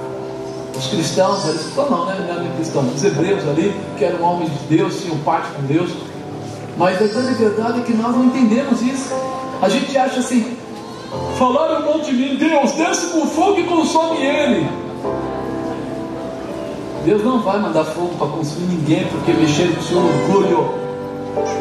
[0.78, 2.16] os cristãos, cristãos não, né?
[2.28, 5.92] Não é cristão, os hebreus ali, que eram homens de Deus, tinham parte com Deus,
[6.78, 9.14] Mas a grande verdade é que nós não entendemos isso.
[9.62, 10.58] A gente acha assim,
[11.38, 14.68] falaram de mim, Deus, desce com fogo e consome ele.
[17.06, 20.74] Deus não vai mandar fogo para consumir ninguém porque mexeram com o seu orgulho.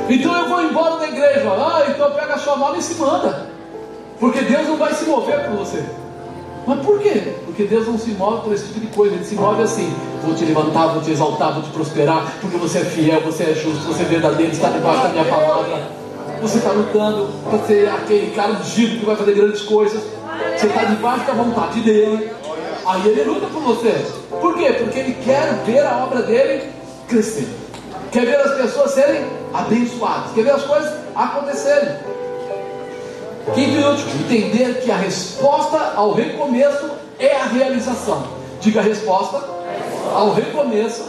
[0.09, 1.49] Então eu vou embora da igreja.
[1.51, 3.51] Ah, então pega a sua mala e se manda.
[4.19, 5.85] Porque Deus não vai se mover por você.
[6.67, 7.35] Mas por quê?
[7.45, 9.15] Porque Deus não se move por esse tipo de coisa.
[9.15, 9.93] Ele se move assim:
[10.23, 12.35] vou te levantar, vou te exaltar, vou te prosperar.
[12.41, 16.05] Porque você é fiel, você é justo, você é verdadeiro, está debaixo da minha palavra.
[16.41, 20.03] Você está lutando para ser aquele cara ungido que vai fazer grandes coisas.
[20.57, 22.31] Você está debaixo da vontade dele.
[22.87, 24.05] Aí ele luta por você.
[24.41, 24.73] Por quê?
[24.73, 26.71] Porque ele quer ver a obra dele
[27.09, 27.49] crescer.
[28.11, 30.33] Quer ver as pessoas serem abençoadas.
[30.35, 31.97] Quer ver as coisas acontecerem.
[33.57, 38.25] E último, entender que a resposta ao recomeço é a realização.
[38.61, 39.43] Diga a resposta
[40.15, 41.05] ao recomeço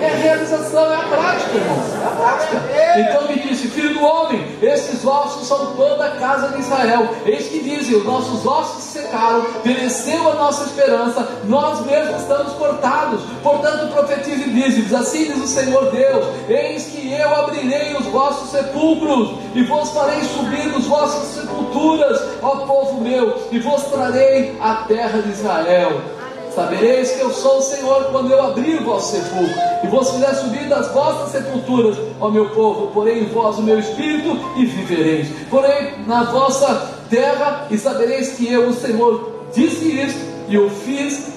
[0.00, 1.94] é a realização, é a prática, irmãos.
[1.94, 2.60] É a prática.
[3.00, 7.08] Então me disse, filho do homem, esses ossos são toda a casa de Israel.
[7.24, 12.52] Eis que dizem, os nossos ossos se secaram, pereceu a nossa esperança, nós mesmos estamos
[12.54, 13.20] cortados.
[13.42, 18.50] Portanto, profetize e diz assim diz o Senhor Deus: Eis que eu abrirei os vossos
[18.50, 24.84] sepulcros, e vos farei subir dos vossos sepulturas, ó povo meu, e vos trarei a
[24.86, 26.19] terra de Israel.
[26.54, 30.34] Sabereis que eu sou o Senhor quando eu abrir o vosso sepulcro e vos fizer
[30.34, 35.28] subir das vossas sepulturas, ó meu povo, porém em vós o meu espírito e vivereis.
[35.48, 41.28] Porém na vossa terra e sabereis que eu, o Senhor, disse isso e o fiz.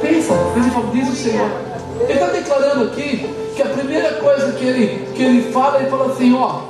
[0.00, 1.50] Pensa, pensa diz o Senhor.
[2.00, 6.12] Ele está declarando aqui que a primeira coisa que ele, que ele fala, ele fala
[6.12, 6.60] assim, ó?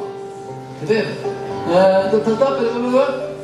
[1.69, 3.36] É, tá, tá, tá,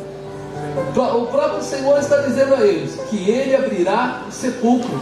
[0.96, 5.00] o próprio Senhor está dizendo a eles que Ele abrirá o sepulcro.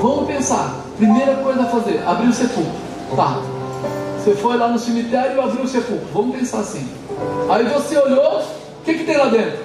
[0.00, 0.82] Vamos pensar.
[0.96, 2.72] Primeira coisa a fazer: abrir o sepulcro.
[3.16, 3.38] Tá.
[4.18, 6.06] Você foi lá no cemitério e abriu o sepulcro.
[6.12, 6.88] Vamos pensar assim.
[7.50, 9.58] Aí você olhou, o que, que tem lá dentro?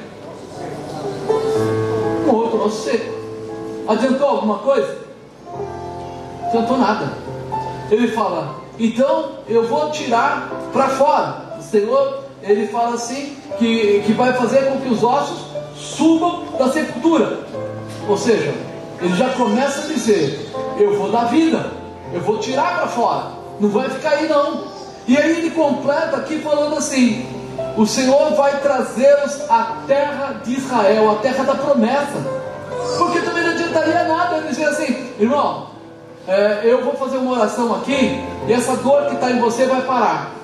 [2.27, 3.13] Um outro osso seco.
[3.87, 4.97] Adiantou alguma coisa?
[6.47, 7.13] Adiantou nada.
[7.91, 11.57] Ele fala: então eu vou tirar para fora.
[11.59, 16.71] O Senhor ele fala assim que, que vai fazer com que os ossos subam da
[16.71, 17.39] sepultura.
[18.07, 18.53] Ou seja,
[19.01, 21.71] ele já começa a dizer: Eu vou dar vida,
[22.13, 24.65] eu vou tirar para fora, não vai ficar aí não.
[25.07, 27.25] E aí ele completa aqui falando assim:
[27.75, 32.47] O Senhor vai trazê-los à terra de Israel, a terra da promessa.
[32.97, 35.67] Porque também não adiantaria nada ele dizer assim, irmão,
[36.27, 39.81] é, eu vou fazer uma oração aqui, e essa dor que está em você vai
[39.81, 40.36] parar.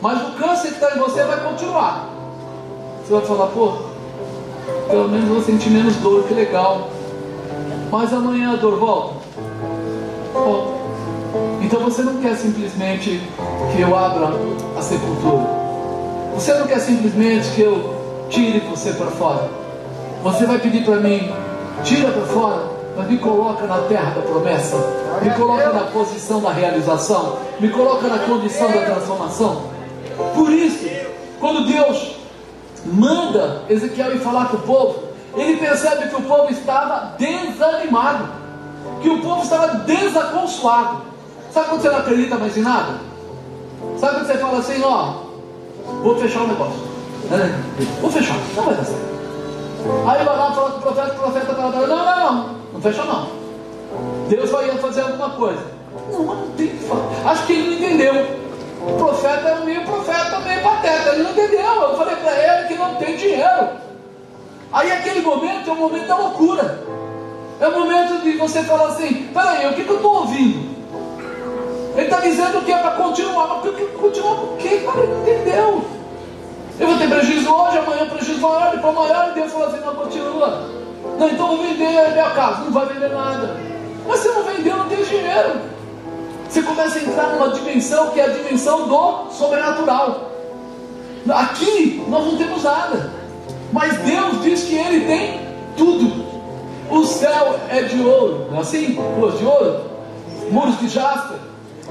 [0.00, 2.08] Mas o câncer que está em você vai continuar.
[3.04, 3.72] Você vai falar, pô,
[4.88, 6.88] pelo menos vou sentir menos dor, que legal.
[7.90, 9.14] Mas amanhã a dor volta.
[11.62, 13.20] Então você não quer simplesmente
[13.72, 14.30] que eu abra
[14.76, 15.46] a sepultura.
[16.34, 19.48] Você não quer simplesmente que eu tire você para fora.
[20.22, 21.32] Você vai pedir para mim,
[21.82, 22.62] tira para fora,
[22.96, 24.76] mas me coloca na terra da promessa,
[25.22, 29.77] me coloca na posição da realização, me coloca na condição da transformação.
[30.34, 30.88] Por isso,
[31.40, 32.16] quando Deus
[32.84, 38.28] manda Ezequiel ir falar com o povo, ele percebe que o povo estava desanimado,
[39.00, 41.02] que o povo estava desaconsolado.
[41.52, 42.94] Sabe quando você não acredita mais em nada?
[43.98, 45.12] Sabe quando você fala assim, ó,
[46.02, 46.80] vou fechar o negócio.
[47.30, 49.08] É, vou fechar, não vai dar certo.
[50.06, 53.04] Aí vai lá falar com o profeta, o profeta fala, não, não, não, não fecha
[53.04, 53.28] não.
[54.28, 55.62] Deus vai fazer alguma coisa.
[56.12, 57.04] Não, mas não tem que falar.
[57.24, 58.47] Acho que ele não entendeu.
[58.80, 61.10] O profeta é meio profeta, meio pateta.
[61.10, 61.82] Ele não entendeu.
[61.82, 63.68] Eu falei para ele que não tem dinheiro.
[64.72, 66.84] Aí aquele momento é o momento da loucura.
[67.60, 70.78] É o momento de você falar assim: peraí, o que, que eu estou ouvindo?
[71.96, 74.82] Ele está dizendo que é para continuar, mas continuar por quê?
[74.86, 75.84] Cara, ele não entendeu.
[76.78, 79.94] Eu vou ter prejuízo hoje, amanhã prejuízo maior, depois maior, e Deus falou assim: não,
[79.96, 80.68] continua.
[81.18, 82.64] Não, então vou vender a minha casa.
[82.64, 83.56] Não vai vender nada.
[84.06, 85.77] Mas se não vendeu, não tem dinheiro.
[86.48, 90.30] Você começa a entrar numa dimensão que é a dimensão do sobrenatural.
[91.28, 93.12] Aqui nós não temos nada,
[93.72, 95.40] mas Deus diz que Ele tem
[95.76, 96.26] tudo.
[96.90, 98.94] O céu é de ouro, não é assim?
[98.94, 99.82] Ruas de ouro,
[100.50, 101.34] muros de jaspe.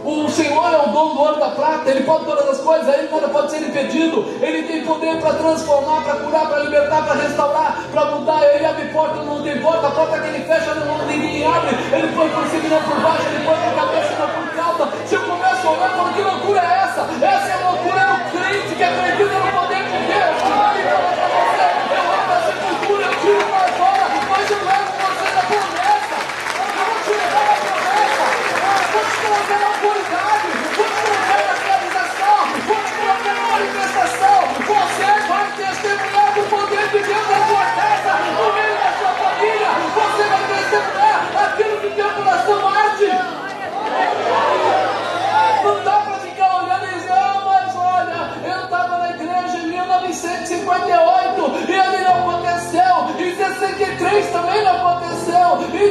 [0.04, 3.08] O Senhor é o dono do ouro da prata, Ele pode todas as coisas, Ele
[3.08, 4.26] nada pode ser impedido.
[4.42, 8.42] Ele tem poder para transformar, para curar, para libertar, para restaurar, para mudar.
[8.56, 11.76] Ele abre porta, não tem porta, a porta que Ele fecha, não, ninguém abre.
[11.92, 13.46] Ele põe por cima não por baixo, Ele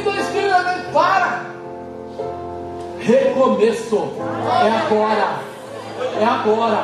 [0.01, 1.45] Cristo está para.
[2.99, 4.09] Recomeço.
[4.63, 5.39] É agora.
[6.19, 6.83] É agora.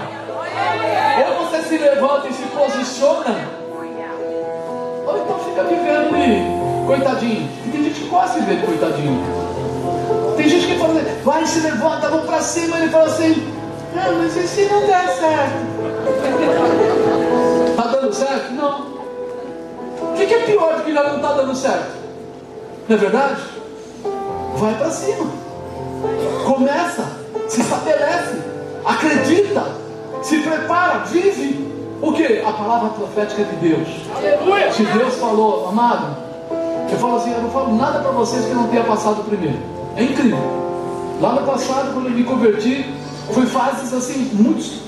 [1.28, 3.64] Ou você se levanta e se posiciona.
[5.06, 7.50] Ou então fica vivendo vendo, coitadinho.
[7.72, 9.24] Tem gente que gosta de ver coitadinho.
[10.38, 12.78] Tem gente que fala assim, vai, se levanta, vamos para cima.
[12.78, 13.54] Ele fala assim,
[13.94, 15.74] não, mas e se não der certo?
[17.70, 18.52] Está dando certo?
[18.54, 18.94] Não.
[20.02, 22.03] O que, é pior do que já não está dando certo?
[22.88, 23.42] Não é verdade?
[24.58, 25.26] Vai para cima.
[26.46, 27.06] Começa,
[27.48, 28.42] se estabelece,
[28.84, 29.64] acredita,
[30.22, 31.72] se prepara, vive.
[32.02, 32.42] O que?
[32.42, 33.88] A palavra profética de Deus.
[34.14, 34.74] Aleluia.
[34.74, 36.18] Se Deus falou, amado,
[36.92, 39.58] eu falo assim, eu não falo nada para vocês que não tenha passado primeiro.
[39.96, 40.38] É incrível.
[41.22, 42.94] Lá no passado, quando eu me converti,
[43.32, 44.84] foi fases assim muito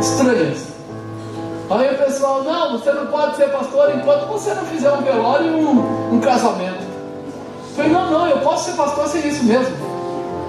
[0.00, 0.66] estranhas.
[1.70, 5.46] Aí o pessoal, não, você não pode ser pastor enquanto você não fizer um velório
[5.46, 6.85] e um, um casamento.
[7.76, 9.76] Falei, não, não, eu posso ser pastor sem isso mesmo.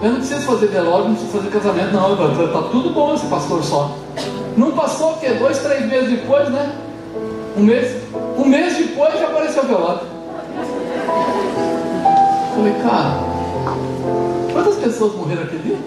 [0.01, 2.45] Eu não preciso fazer velório, não preciso fazer casamento, não.
[2.45, 3.91] Está tudo bom esse pastor só.
[4.55, 5.31] Não passou o quê?
[5.31, 6.73] Dois, três meses depois, né?
[7.57, 8.01] Um mês?
[8.37, 10.01] Um mês depois já apareceu o velório.
[12.49, 13.19] Eu falei, cara,
[14.53, 15.77] quantas pessoas morreram aquele dia?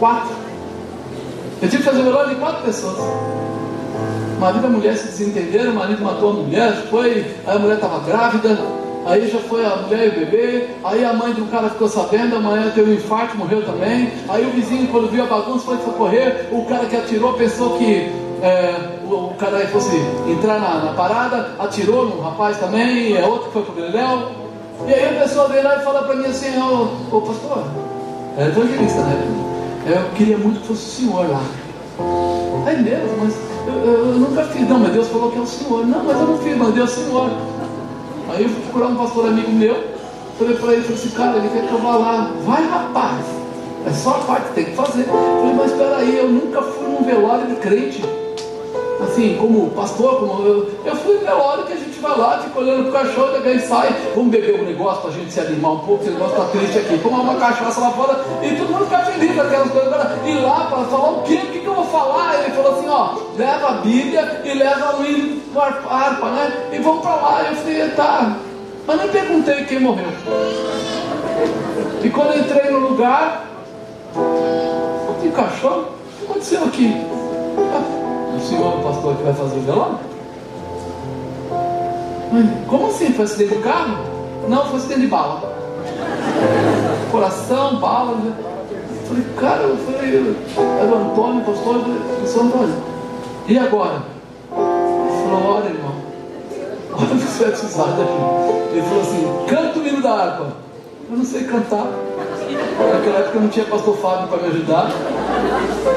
[0.00, 0.34] Quatro.
[1.62, 2.98] Eu tive que fazer velório de quatro pessoas.
[2.98, 7.76] O marido e a mulher se desentenderam, o marido matou a mulher, foi, a mulher
[7.76, 8.58] estava grávida,
[9.06, 12.36] aí já foi a mulher e o bebê, aí a mãe do cara ficou sabendo,
[12.36, 15.78] a mãe teve um infarto, morreu também, aí o vizinho quando viu a bagunça foi
[15.78, 19.96] socorrer, o cara que atirou pensou que é, o, o, cara fosse
[20.28, 24.30] entrar na, na, parada, atirou no rapaz também, é outro que foi pro Galiléu,
[24.86, 27.64] e aí a pessoa veio lá e fala para mim assim, ô, ô pastor,
[28.36, 29.42] é evangelista, né?
[29.84, 31.42] Eu queria muito que fosse o senhor lá.
[32.66, 33.34] É mesmo, mas
[33.66, 34.68] eu, eu, eu, nunca fiz.
[34.68, 35.86] Não, mas Deus falou que é o senhor.
[35.86, 37.30] Não, mas eu não fiz, mas Deus é o senhor.
[38.32, 39.92] Aí eu fui procurar um pastor amigo meu.
[40.38, 42.32] Falei para ele, falei assim, cara, ele quer que eu vá lá.
[42.44, 43.24] Vai, rapaz.
[43.86, 45.04] É só a parte que tem que fazer.
[45.04, 48.02] Falei, mas espera aí, eu nunca fui num velório de crente
[49.04, 52.84] assim, como pastor, como eu, eu fui velório que a gente vai lá, fica olhando
[52.84, 56.12] pro cachorro, daqui sai, vamos beber um negócio pra gente se animar um pouco, esse
[56.12, 59.40] negócio tá triste aqui, tomar uma cachaça lá fora e todo mundo fica feliz com
[59.40, 59.92] aquelas coisas.
[59.92, 61.34] Agora, ir lá para falar o quê?
[61.34, 62.42] O que, que eu vou falar?
[62.42, 66.68] Ele falou assim, ó, leva a Bíblia e leva o hino harpa, né?
[66.72, 67.46] E vamos para lá.
[67.48, 68.36] Eu falei, tá.
[68.86, 70.08] Mas nem perguntei quem morreu.
[72.02, 73.46] E quando entrei no lugar,
[75.20, 75.82] tem cachorro?
[75.82, 77.06] O que aconteceu aqui?
[78.36, 79.98] O senhor o pastor que vai fazer o velório?
[82.66, 83.12] Como assim?
[83.12, 83.98] Foi acidente de carro?
[84.48, 85.52] Não, foi acidente de bala.
[87.10, 88.12] Coração, bala.
[88.16, 88.32] Né?
[88.32, 91.80] Eu falei, cara, eu falei, era o Antônio, pastor,
[92.20, 92.74] eu sou Antônio.
[93.46, 94.02] E agora?
[94.50, 95.94] Ele falou, olha irmão,
[96.94, 98.72] olha o profetizado aqui.
[98.72, 100.46] Ele falou assim, canta o hino da harpa.
[101.10, 101.86] Eu não sei cantar.
[102.92, 104.90] Naquela época não tinha pastor Fábio para me ajudar.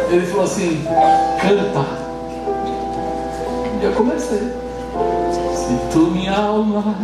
[0.09, 0.83] Ele falou assim,
[1.41, 2.04] canta.
[3.81, 4.39] Eu comecei.
[5.53, 6.95] Se tu minha alma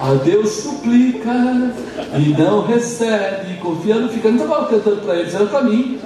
[0.00, 1.32] a Deus suplica
[2.18, 4.30] e não recebe, confiando, fica.
[4.30, 5.98] Não estava cantando para eles, era para mim.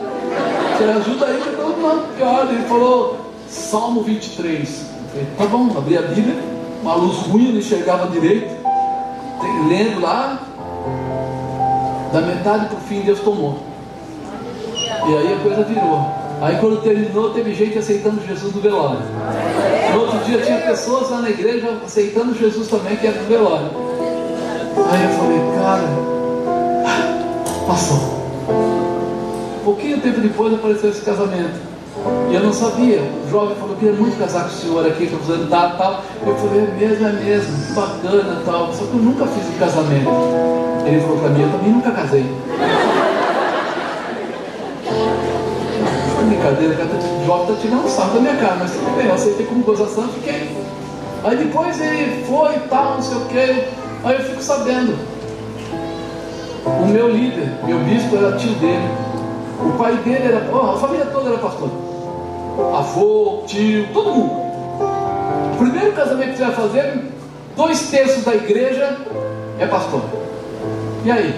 [0.76, 2.46] Você ajuda aí eu estou pior.
[2.50, 4.86] Ele falou, Salmo 23.
[5.10, 6.36] falei, tá bom, abri a Bíblia,
[6.82, 8.54] uma luz ruim, não enxergava direito.
[9.68, 10.38] Lendo lá,
[12.12, 13.58] da metade para o fim, Deus tomou.
[14.74, 16.06] E aí a coisa virou.
[16.42, 18.98] Aí quando terminou, teve gente aceitando Jesus no velório.
[19.92, 23.70] No outro dia tinha pessoas lá na igreja aceitando Jesus também, que era no velório.
[24.90, 25.88] Aí eu falei, cara,
[27.66, 28.16] passou.
[29.64, 31.66] Pouquinho tempo depois apareceu esse casamento.
[32.30, 33.00] E eu não sabia.
[33.26, 36.02] O jovem falou que queria muito casar com o senhor aqui, que eu tal, tal.
[36.26, 38.72] Eu falei, é mesmo, é mesmo, que bacana tal.
[38.72, 40.10] Só que eu nunca fiz um casamento.
[40.86, 42.26] Ele falou para mim, eu também nunca casei.
[46.26, 46.82] brincadeira, que
[47.26, 50.56] jovem está tirando sarro da minha cara, mas tudo bem, eu aceitei como gozação, fiquei.
[51.24, 53.64] Aí depois ele foi e tal, não sei o que,
[54.04, 54.96] aí eu fico sabendo.
[56.64, 58.88] O meu líder, meu bispo era tio dele.
[59.60, 61.68] O pai dele era, oh, a família toda era pastor.
[62.74, 64.46] Avô, tio, todo mundo.
[65.54, 67.04] O primeiro casamento que você vai fazer,
[67.56, 68.96] dois terços da igreja
[69.58, 70.02] é pastor.
[71.04, 71.34] E aí?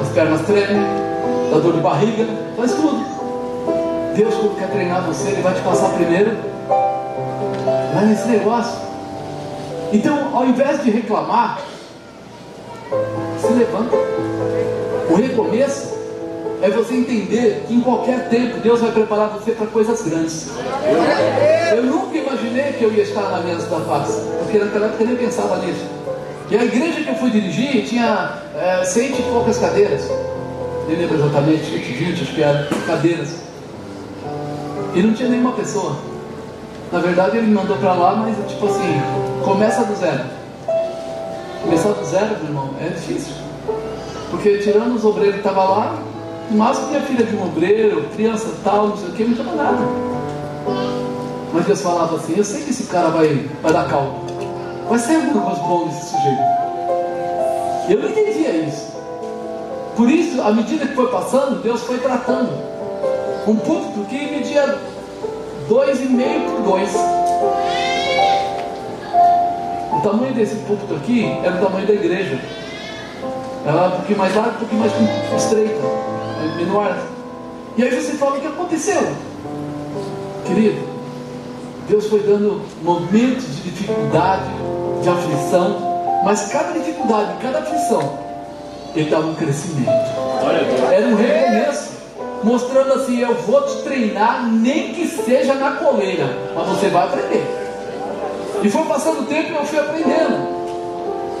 [0.00, 0.82] As pernas tremem,
[1.50, 2.26] dá dor de barriga,
[2.56, 3.17] faz tudo.
[4.18, 6.32] Deus, quando quer treinar você, Ele vai te passar primeiro
[7.94, 8.76] lá nesse negócio.
[9.92, 11.60] Então, ao invés de reclamar,
[13.40, 13.96] se levanta.
[15.08, 15.96] O recomeço
[16.60, 20.48] é você entender que em qualquer tempo Deus vai preparar você para coisas grandes.
[21.76, 25.06] Eu nunca imaginei que eu ia estar na mesa da paz, porque naquela época eu
[25.06, 25.86] nem pensava nisso.
[26.50, 30.10] E a igreja que eu fui dirigir tinha é, cento e poucas cadeiras.
[30.88, 33.47] nem lembro exatamente, 20, acho que era, cadeiras.
[34.98, 35.94] E não tinha nenhuma pessoa.
[36.90, 39.00] Na verdade ele me mandou para lá, mas tipo assim,
[39.44, 40.24] começa do zero.
[41.62, 43.32] Começar do zero, meu irmão, é difícil.
[44.28, 45.98] Porque tirando os obreiros que estavam lá,
[46.50, 49.54] no máximo tinha filha de um obreiro, criança tal, não sei o que, não tinha
[49.54, 49.78] nada.
[51.54, 54.14] Mas Deus falava assim, eu sei que esse cara vai, vai dar calma.
[54.88, 56.42] Vai sair alguma coisa boa desse sujeito.
[57.88, 58.96] Eu não entendia isso.
[59.94, 62.50] Por isso, à medida que foi passando, Deus foi tratando.
[63.46, 64.16] Um púlpito que
[65.68, 66.90] dois e meio por dois.
[69.92, 72.38] O tamanho desse púlpito aqui era o tamanho da igreja.
[73.66, 74.92] Ela um pouquinho mais larga, um pouquinho mais
[75.36, 75.80] estreita,
[76.56, 76.96] menor.
[77.76, 79.02] E aí você fala, o que aconteceu?
[80.46, 80.80] Querido,
[81.88, 84.50] Deus foi dando momentos de dificuldade,
[85.02, 88.18] de aflição, mas cada dificuldade, cada aflição,
[88.94, 89.90] Ele dava um crescimento.
[90.90, 91.87] Era um recomeço,
[92.42, 97.46] mostrando assim: eu vou te treinar, nem que seja na coleira, mas você vai aprender.
[98.62, 100.58] E foi passando o tempo e eu fui aprendendo.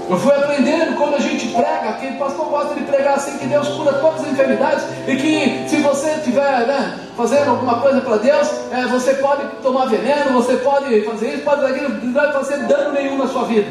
[0.08, 3.68] Eu fui aprendendo quando a gente prega, que pastor gosta de pregar assim, que Deus
[3.68, 8.48] cura todas as enfermidades, e que se você estiver né, fazendo alguma coisa para Deus,
[8.72, 12.56] é, você pode tomar veneno, você pode fazer isso, pode fazer aquilo, não vai fazer
[12.60, 13.70] dano nenhum na sua vida.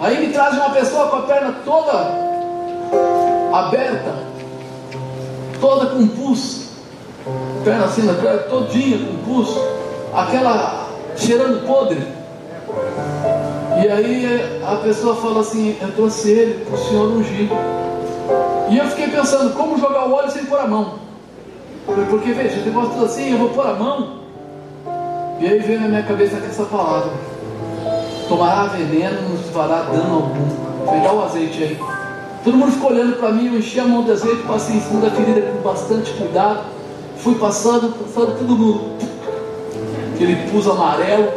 [0.00, 1.92] Aí me traz uma pessoa com a perna toda
[3.52, 4.14] aberta,
[5.60, 6.68] toda com pulso,
[7.64, 9.60] perna assim na perna, todinha com pulso,
[10.14, 12.02] aquela cheirando podre.
[13.82, 17.48] E aí a pessoa fala assim, eu trouxe ele para o senhor ungir.
[18.70, 20.94] E eu fiquei pensando, como jogar o óleo sem pôr a mão?
[22.10, 24.18] Porque veja, eu negócio assim, eu vou pôr a mão.
[25.40, 27.12] E aí veio na minha cabeça essa palavra.
[28.28, 31.02] Tomará veneno, nos fará dano algum.
[31.02, 31.97] Dá o azeite aí.
[32.44, 35.00] Todo mundo ficou olhando para mim, eu enchi a mão de azeite, passei em cima
[35.00, 36.66] da ferida com bastante cuidado.
[37.18, 38.96] Fui passando, passando todo mundo.
[40.14, 41.32] Aquele pus amarelo.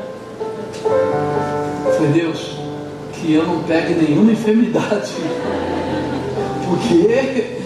[1.95, 2.55] Falei, Deus,
[3.13, 5.11] que eu não pegue nenhuma enfermidade.
[6.69, 7.57] Porque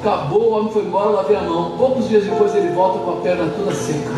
[0.00, 1.76] acabou, o homem foi embora, lavei a mão.
[1.76, 4.10] Poucos dias depois ele volta com a perna toda seca.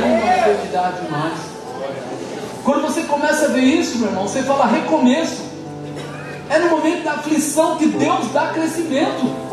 [0.00, 1.56] Nenhuma enfermidade mais.
[2.64, 5.45] Quando você começa a ver isso, meu irmão, você fala recomeço.
[6.48, 9.46] É no momento da aflição que Deus dá crescimento.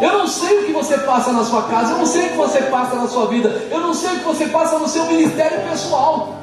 [0.00, 2.36] Eu não sei o que você passa na sua casa, eu não sei o que
[2.36, 5.60] você passa na sua vida, eu não sei o que você passa no seu ministério
[5.68, 6.34] pessoal.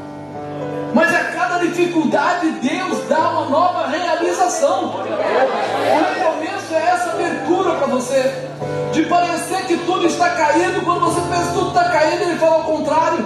[0.93, 4.85] Mas a cada dificuldade, Deus dá uma nova realização.
[4.85, 8.49] O recomeço é essa abertura para você.
[8.93, 12.55] De parecer que tudo está caído, quando você pensa que tudo está caído, ele fala
[12.55, 13.25] ao contrário.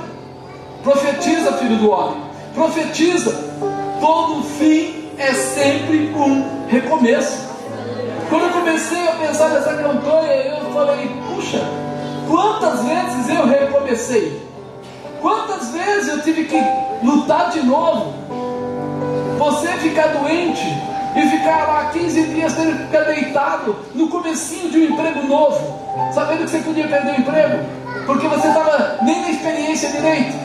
[0.83, 2.17] Profetiza, filho do homem.
[2.53, 3.31] Profetiza.
[4.01, 7.49] Todo fim é sempre um recomeço.
[8.27, 11.61] Quando eu comecei a pensar nessa campanha, eu falei, puxa,
[12.27, 14.41] quantas vezes eu recomecei?
[15.21, 16.59] Quantas vezes eu tive que
[17.03, 18.13] lutar de novo?
[19.37, 20.65] Você ficar doente
[21.15, 26.13] e ficar lá 15 dias tendo que ficar deitado no comecinho de um emprego novo,
[26.13, 27.65] sabendo que você podia perder o emprego,
[28.07, 30.35] porque você estava nem na experiência direito.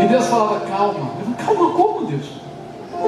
[0.00, 1.10] E Deus falava, calma.
[1.18, 2.47] Eu falei, calma como Deus?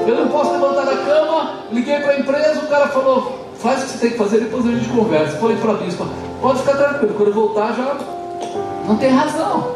[0.07, 3.84] Eu não posso levantar da cama, liguei para a empresa, o cara falou, faz o
[3.84, 5.36] que você tem que fazer, depois a gente conversa.
[5.38, 6.07] Falei para a bispa,
[6.41, 7.97] pode ficar tranquilo, quando eu voltar já
[8.86, 9.72] não tem razão.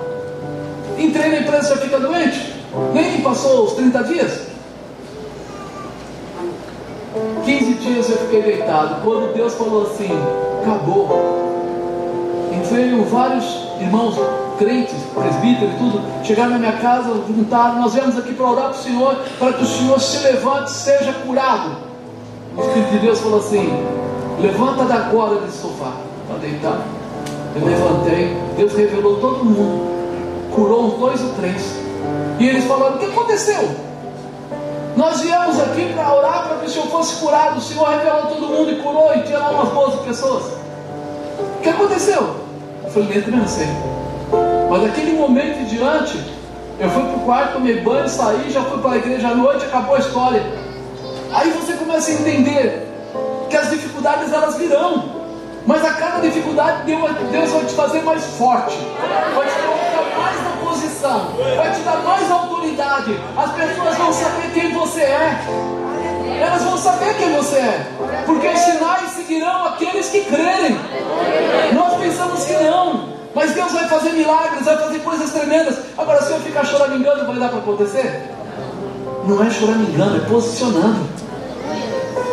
[0.99, 2.55] Entrei na empresa já fica doente?
[2.93, 4.41] Nem passou os 30 dias?
[7.45, 9.03] 15 dias eu fiquei deitado.
[9.03, 10.11] Quando Deus falou assim,
[10.63, 11.64] acabou.
[12.55, 13.45] E veio vários
[13.81, 14.15] irmãos
[14.59, 18.83] crentes, presbíteros tudo, chegaram na minha casa, juntaram, nós viemos aqui para orar para o
[18.83, 21.77] Senhor, para que o Senhor se levante seja curado.
[22.57, 23.85] O Espírito de Deus falou assim,
[24.41, 25.93] levanta da agora desse sofá,
[26.29, 26.81] para deitar.
[27.57, 29.95] Eu levantei, Deus revelou todo mundo
[30.55, 31.75] curou uns dois ou três.
[32.39, 33.69] E eles falaram: O que aconteceu?
[34.97, 37.59] Nós viemos aqui para orar para que o Senhor fosse curado.
[37.59, 40.45] O Senhor revelou todo mundo e curou, e tinha lá umas 12 pessoas.
[41.59, 42.44] O que aconteceu?
[42.85, 43.69] Eu falei: Nem não sei.
[44.71, 46.19] Mas daquele momento em diante,
[46.79, 49.65] eu fui para o quarto, tomei banho, saí, já fui para a igreja à noite,
[49.65, 50.43] acabou a história.
[51.33, 52.89] Aí você começa a entender
[53.49, 55.15] que as dificuldades elas virão.
[55.67, 58.77] Mas a cada dificuldade Deus vai te fazer mais forte,
[59.35, 63.19] vai te colocar mais na posição, vai te dar mais autoridade.
[63.35, 65.41] As pessoas vão saber quem você é.
[66.39, 67.87] Elas vão saber quem você é,
[68.27, 68.94] porque os sinais
[69.25, 70.77] seguirão aqueles que crerem.
[71.73, 75.77] Nós pensamos que não, mas Deus vai fazer milagres, vai fazer coisas tremendas.
[75.97, 78.31] Agora, se eu ficar choramingando, vai dar para acontecer?
[79.27, 81.09] Não é choramingando, é posicionando.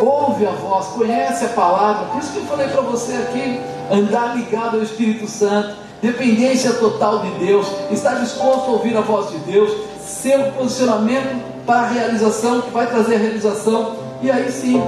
[0.00, 2.06] ouve a voz, conhece a palavra.
[2.06, 7.20] Por isso que eu falei para você aqui, andar ligado ao Espírito Santo, dependência total
[7.20, 9.72] de Deus, estar disposto a ouvir a voz de Deus,
[10.04, 14.82] seu posicionamento para a realização, que vai trazer a realização, e aí sim,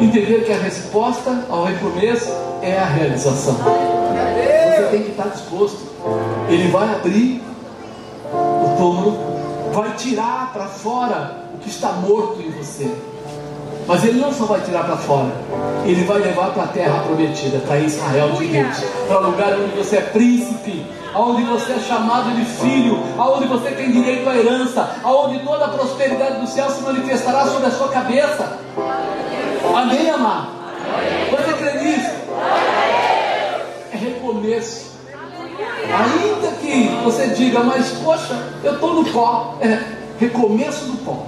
[0.00, 2.32] entender que a resposta ao recomeço
[2.62, 3.54] é a realização.
[3.54, 5.78] Você tem que estar disposto.
[6.48, 7.42] Ele vai abrir
[8.32, 9.18] o túmulo,
[9.72, 12.90] vai tirar para fora o que está morto em você.
[13.86, 15.30] Mas ele não só vai tirar para fora,
[15.84, 19.76] ele vai levar para a terra prometida, para Israel de Deus, para o lugar onde
[19.76, 24.96] você é príncipe, aonde você é chamado de filho, aonde você tem direito à herança,
[25.02, 28.58] aonde toda a prosperidade do céu se manifestará sobre a sua cabeça.
[29.74, 30.48] Amém, amado?
[31.30, 32.10] Você crê nisso?
[33.92, 34.94] É recomeço.
[35.84, 39.56] Ainda que você diga, mas poxa, eu estou no pó.
[39.60, 39.78] É
[40.20, 41.26] recomeço do pó.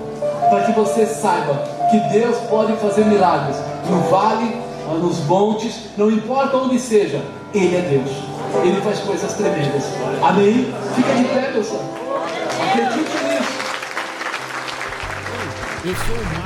[0.49, 1.55] Para que você saiba
[1.91, 3.57] que Deus pode fazer milagres
[3.91, 4.57] no vale,
[5.01, 7.21] nos montes, não importa onde seja,
[7.53, 8.11] Ele é Deus.
[8.65, 9.85] Ele faz coisas tremendas.
[10.23, 10.73] Amém?
[10.95, 11.85] Fica de pé, meu santo.
[12.63, 13.67] Acredite nisso.
[15.85, 16.46] Eu sou o